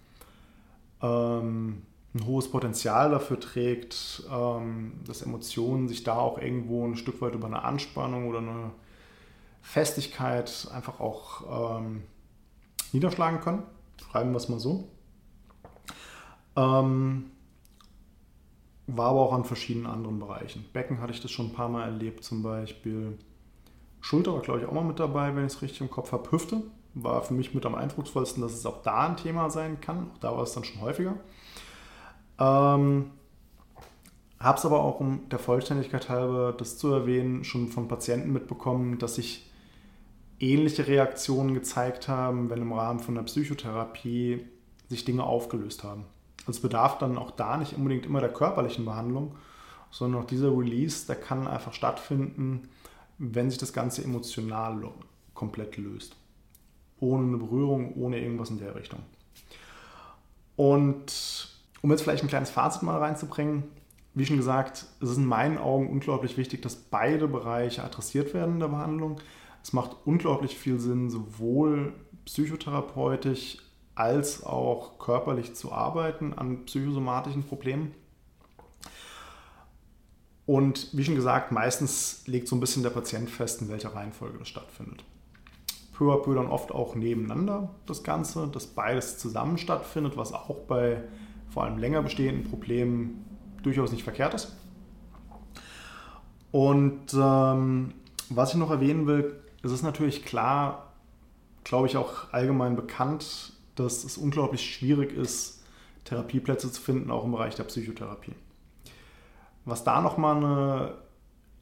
ähm, 1.00 1.82
ein 2.14 2.26
hohes 2.26 2.50
Potenzial 2.50 3.10
dafür 3.10 3.38
trägt, 3.38 4.24
ähm, 4.32 5.00
dass 5.06 5.22
Emotionen 5.22 5.86
sich 5.88 6.02
da 6.02 6.16
auch 6.16 6.38
irgendwo 6.38 6.86
ein 6.86 6.96
Stück 6.96 7.20
weit 7.20 7.34
über 7.34 7.46
eine 7.46 7.62
Anspannung 7.62 8.28
oder 8.28 8.38
eine 8.38 8.72
Festigkeit 9.62 10.68
einfach 10.72 10.98
auch 11.00 11.78
ähm, 11.78 12.02
niederschlagen 12.92 13.40
können. 13.40 13.62
Schreiben 14.00 14.32
wir 14.32 14.38
es 14.38 14.48
mal 14.48 14.58
so. 14.58 14.88
Ähm, 16.56 17.30
war 18.86 19.10
aber 19.10 19.20
auch 19.20 19.32
an 19.32 19.44
verschiedenen 19.44 19.86
anderen 19.86 20.18
Bereichen. 20.18 20.64
Becken 20.72 21.00
hatte 21.00 21.12
ich 21.12 21.20
das 21.20 21.30
schon 21.30 21.46
ein 21.46 21.52
paar 21.52 21.68
Mal 21.68 21.84
erlebt, 21.84 22.22
zum 22.24 22.42
Beispiel. 22.42 23.18
Schulter 24.00 24.32
war, 24.32 24.40
glaube 24.40 24.60
ich, 24.60 24.66
auch 24.66 24.72
mal 24.72 24.84
mit 24.84 25.00
dabei, 25.00 25.34
wenn 25.34 25.46
ich 25.46 25.54
es 25.54 25.62
richtig 25.62 25.80
im 25.80 25.90
Kopf 25.90 26.12
habe. 26.12 26.30
Hüfte 26.30 26.62
war 26.94 27.22
für 27.22 27.34
mich 27.34 27.52
mit 27.54 27.66
am 27.66 27.74
eindrucksvollsten, 27.74 28.42
dass 28.42 28.52
es 28.52 28.64
auch 28.64 28.82
da 28.82 29.08
ein 29.08 29.16
Thema 29.16 29.50
sein 29.50 29.80
kann. 29.80 30.10
Auch 30.14 30.18
da 30.18 30.36
war 30.36 30.42
es 30.44 30.52
dann 30.52 30.64
schon 30.64 30.80
häufiger. 30.80 31.16
Ähm, 32.38 33.10
Habe 34.38 34.58
es 34.58 34.64
aber 34.64 34.80
auch, 34.82 35.00
um 35.00 35.28
der 35.30 35.38
Vollständigkeit 35.38 36.08
halber 36.08 36.52
das 36.52 36.78
zu 36.78 36.92
erwähnen, 36.92 37.42
schon 37.44 37.68
von 37.68 37.88
Patienten 37.88 38.32
mitbekommen, 38.32 38.98
dass 38.98 39.16
sich 39.16 39.50
ähnliche 40.38 40.86
Reaktionen 40.86 41.54
gezeigt 41.54 42.08
haben, 42.08 42.50
wenn 42.50 42.62
im 42.62 42.72
Rahmen 42.72 43.00
von 43.00 43.14
der 43.14 43.22
Psychotherapie 43.22 44.46
sich 44.88 45.04
Dinge 45.04 45.24
aufgelöst 45.24 45.82
haben. 45.82 46.04
Also 46.46 46.58
es 46.58 46.60
bedarf 46.60 46.98
dann 46.98 47.18
auch 47.18 47.32
da 47.32 47.56
nicht 47.56 47.74
unbedingt 47.74 48.06
immer 48.06 48.20
der 48.20 48.32
körperlichen 48.32 48.84
Behandlung, 48.84 49.34
sondern 49.90 50.22
auch 50.22 50.26
dieser 50.26 50.56
Release, 50.56 51.06
der 51.06 51.16
kann 51.16 51.48
einfach 51.48 51.72
stattfinden, 51.72 52.68
wenn 53.18 53.50
sich 53.50 53.58
das 53.58 53.72
Ganze 53.72 54.04
emotional 54.04 54.80
komplett 55.34 55.76
löst. 55.76 56.14
Ohne 57.00 57.26
eine 57.26 57.36
Berührung, 57.36 57.94
ohne 57.94 58.20
irgendwas 58.20 58.50
in 58.50 58.58
der 58.58 58.74
Richtung. 58.76 59.00
Und 60.54 61.48
um 61.82 61.90
jetzt 61.90 62.02
vielleicht 62.02 62.22
ein 62.22 62.28
kleines 62.28 62.50
Fazit 62.50 62.82
mal 62.82 62.98
reinzubringen, 62.98 63.64
wie 64.14 64.24
schon 64.24 64.38
gesagt, 64.38 64.86
es 65.00 65.10
ist 65.10 65.18
in 65.18 65.26
meinen 65.26 65.58
Augen 65.58 65.90
unglaublich 65.90 66.38
wichtig, 66.38 66.62
dass 66.62 66.76
beide 66.76 67.28
Bereiche 67.28 67.84
adressiert 67.84 68.32
werden 68.32 68.54
in 68.54 68.60
der 68.60 68.68
Behandlung. 68.68 69.20
Es 69.62 69.72
macht 69.74 69.96
unglaublich 70.06 70.56
viel 70.56 70.78
Sinn, 70.78 71.10
sowohl 71.10 71.92
psychotherapeutisch 72.24 73.58
als 73.96 74.44
auch 74.44 74.98
körperlich 74.98 75.54
zu 75.54 75.72
arbeiten 75.72 76.34
an 76.34 76.64
psychosomatischen 76.66 77.42
Problemen. 77.42 77.92
Und 80.44 80.96
wie 80.96 81.02
schon 81.02 81.16
gesagt, 81.16 81.50
meistens 81.50 82.22
legt 82.26 82.46
so 82.46 82.54
ein 82.54 82.60
bisschen 82.60 82.84
der 82.84 82.90
Patient 82.90 83.28
fest, 83.28 83.62
in 83.62 83.68
welcher 83.68 83.94
Reihenfolge 83.94 84.38
das 84.38 84.48
stattfindet. 84.48 85.02
Peu 85.92 86.12
à 86.12 86.22
peu 86.22 86.34
dann 86.34 86.46
oft 86.46 86.72
auch 86.72 86.94
nebeneinander 86.94 87.70
das 87.86 88.04
Ganze, 88.04 88.46
dass 88.48 88.66
beides 88.66 89.18
zusammen 89.18 89.58
stattfindet, 89.58 90.16
was 90.16 90.32
auch 90.32 90.60
bei 90.68 91.02
vor 91.48 91.64
allem 91.64 91.78
länger 91.78 92.02
bestehenden 92.02 92.48
Problemen 92.48 93.24
durchaus 93.62 93.90
nicht 93.90 94.04
verkehrt 94.04 94.34
ist. 94.34 94.54
Und 96.52 97.14
ähm, 97.14 97.94
was 98.28 98.50
ich 98.50 98.56
noch 98.56 98.70
erwähnen 98.70 99.06
will, 99.06 99.40
es 99.62 99.72
ist 99.72 99.82
natürlich 99.82 100.24
klar, 100.24 100.92
glaube 101.64 101.86
ich 101.86 101.96
auch 101.96 102.32
allgemein 102.32 102.76
bekannt, 102.76 103.55
dass 103.76 104.04
es 104.04 104.18
unglaublich 104.18 104.74
schwierig 104.74 105.12
ist, 105.12 105.62
Therapieplätze 106.04 106.70
zu 106.72 106.80
finden, 106.80 107.10
auch 107.10 107.24
im 107.24 107.32
Bereich 107.32 107.54
der 107.54 107.64
Psychotherapie. 107.64 108.34
Was 109.64 109.84
da 109.84 110.00
nochmal 110.00 110.36
eine 110.36 110.94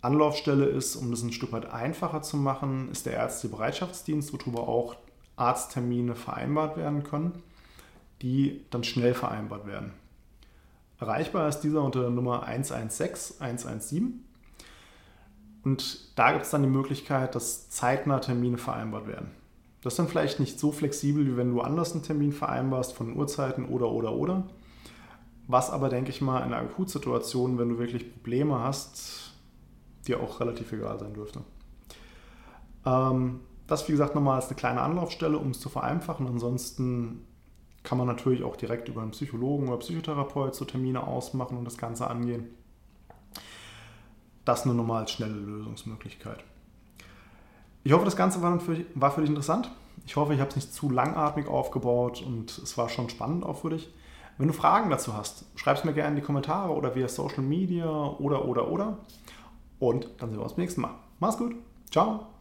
Anlaufstelle 0.03 0.67
ist, 0.67 0.97
um 0.97 1.11
das 1.11 1.23
ein 1.23 1.33
Stück 1.33 1.53
weit 1.53 1.67
einfacher 1.67 2.23
zu 2.23 2.37
machen, 2.37 2.91
ist 2.91 3.07
der 3.07 3.15
Ärztebereitschaftsdienst, 3.15 4.33
worüber 4.33 4.69
auch 4.69 4.97
Arzttermine 5.37 6.15
vereinbart 6.15 6.77
werden 6.77 7.03
können, 7.03 7.43
die 8.23 8.65
dann 8.71 8.85
schnell 8.85 9.15
vereinbart 9.15 9.67
werden. 9.67 9.93
Erreichbar 11.01 11.49
ist 11.49 11.61
dieser 11.61 11.83
unter 11.83 12.03
der 12.03 12.11
Nummer 12.11 12.45
116 12.45 13.41
117. 13.41 14.25
Und 15.65 16.19
da 16.19 16.33
gibt 16.33 16.45
es 16.45 16.51
dann 16.51 16.63
die 16.63 16.69
Möglichkeit, 16.69 17.35
dass 17.35 17.71
zeitnah 17.71 18.21
Termine 18.21 18.59
vereinbart 18.59 19.07
werden. 19.07 19.31
Das 19.85 19.93
ist 19.93 19.99
dann 19.99 20.09
vielleicht 20.09 20.41
nicht 20.41 20.59
so 20.59 20.73
flexibel, 20.73 21.27
wie 21.27 21.37
wenn 21.37 21.53
du 21.53 21.61
anders 21.61 21.93
einen 21.93 22.03
Termin 22.03 22.33
vereinbarst 22.33 22.95
von 22.95 23.15
Uhrzeiten 23.15 23.67
oder 23.67 23.91
oder 23.91 24.15
oder. 24.15 24.45
Was 25.47 25.71
aber, 25.71 25.91
denke 25.91 26.09
ich 26.09 26.23
mal, 26.23 26.39
in 26.39 26.55
einer 26.55 26.57
Akutsituation, 26.57 27.59
wenn 27.59 27.69
du 27.69 27.79
wirklich 27.79 28.11
Probleme 28.11 28.61
hast, 28.61 29.35
dir 30.07 30.21
auch 30.21 30.41
relativ 30.41 30.73
egal 30.73 30.99
sein 30.99 31.13
dürfte. 31.13 31.43
Ähm, 32.87 33.41
das, 33.67 33.87
wie 33.87 33.93
gesagt, 33.93 34.15
nochmal 34.15 34.37
als 34.37 34.47
eine 34.47 34.57
kleine 34.57 34.81
Anlaufstelle, 34.81 35.37
um 35.37 35.51
es 35.51 35.61
zu 35.61 35.69
vereinfachen. 35.69 36.27
Ansonsten 36.29 37.27
kann 37.83 37.99
man 37.99 38.07
natürlich 38.07 38.43
auch 38.43 38.57
direkt 38.57 38.89
über 38.89 39.03
einen 39.03 39.11
Psychologen 39.11 39.69
oder 39.69 39.77
Psychotherapeut 39.77 40.55
so 40.55 40.65
Termine 40.65 41.07
ausmachen 41.07 41.59
und 41.59 41.67
das 41.67 41.77
Ganze 41.77 42.09
angehen. 42.09 42.47
Das 44.47 44.65
nur 44.65 44.75
nochmal 44.75 45.03
als 45.03 45.11
schnelle 45.11 45.35
Lösungsmöglichkeit. 45.35 46.43
Ich 47.85 47.93
hoffe, 47.93 48.07
das 48.07 48.17
Ganze 48.17 48.41
war 48.43 48.59
für, 48.59 48.85
war 48.95 49.11
für 49.11 49.21
dich 49.21 49.31
interessant. 49.31 49.71
Ich 50.07 50.17
hoffe, 50.17 50.35
ich 50.35 50.41
habe 50.41 50.51
es 50.51 50.57
nicht 50.57 50.73
zu 50.73 50.91
langatmig 50.91 51.47
aufgebaut 51.47 52.23
und 52.27 52.57
es 52.59 52.77
war 52.77 52.89
schon 52.89 53.11
spannend 53.11 53.45
auch 53.45 53.59
für 53.59 53.71
dich. 53.71 53.93
Wenn 54.39 54.49
du 54.49 54.55
Fragen 54.55 54.91
dazu 54.91 55.15
hast, 55.15 55.45
schreib 55.55 55.77
es 55.77 55.85
mir 55.85 55.93
gerne 55.93 56.11
in 56.11 56.17
die 56.17 56.23
Kommentare 56.23 56.73
oder 56.73 56.95
via 56.95 57.09
Social 57.09 57.43
Media 57.43 57.89
oder 58.19 58.47
oder 58.47 58.69
oder. 58.69 58.99
Und 59.79 60.09
dann 60.19 60.31
sehen 60.31 60.39
wir 60.39 60.43
uns 60.43 60.55
beim 60.55 60.63
nächsten 60.63 60.81
Mal. 60.81 60.95
Mach's 61.21 61.37
gut. 61.37 61.55
Ciao. 61.91 62.34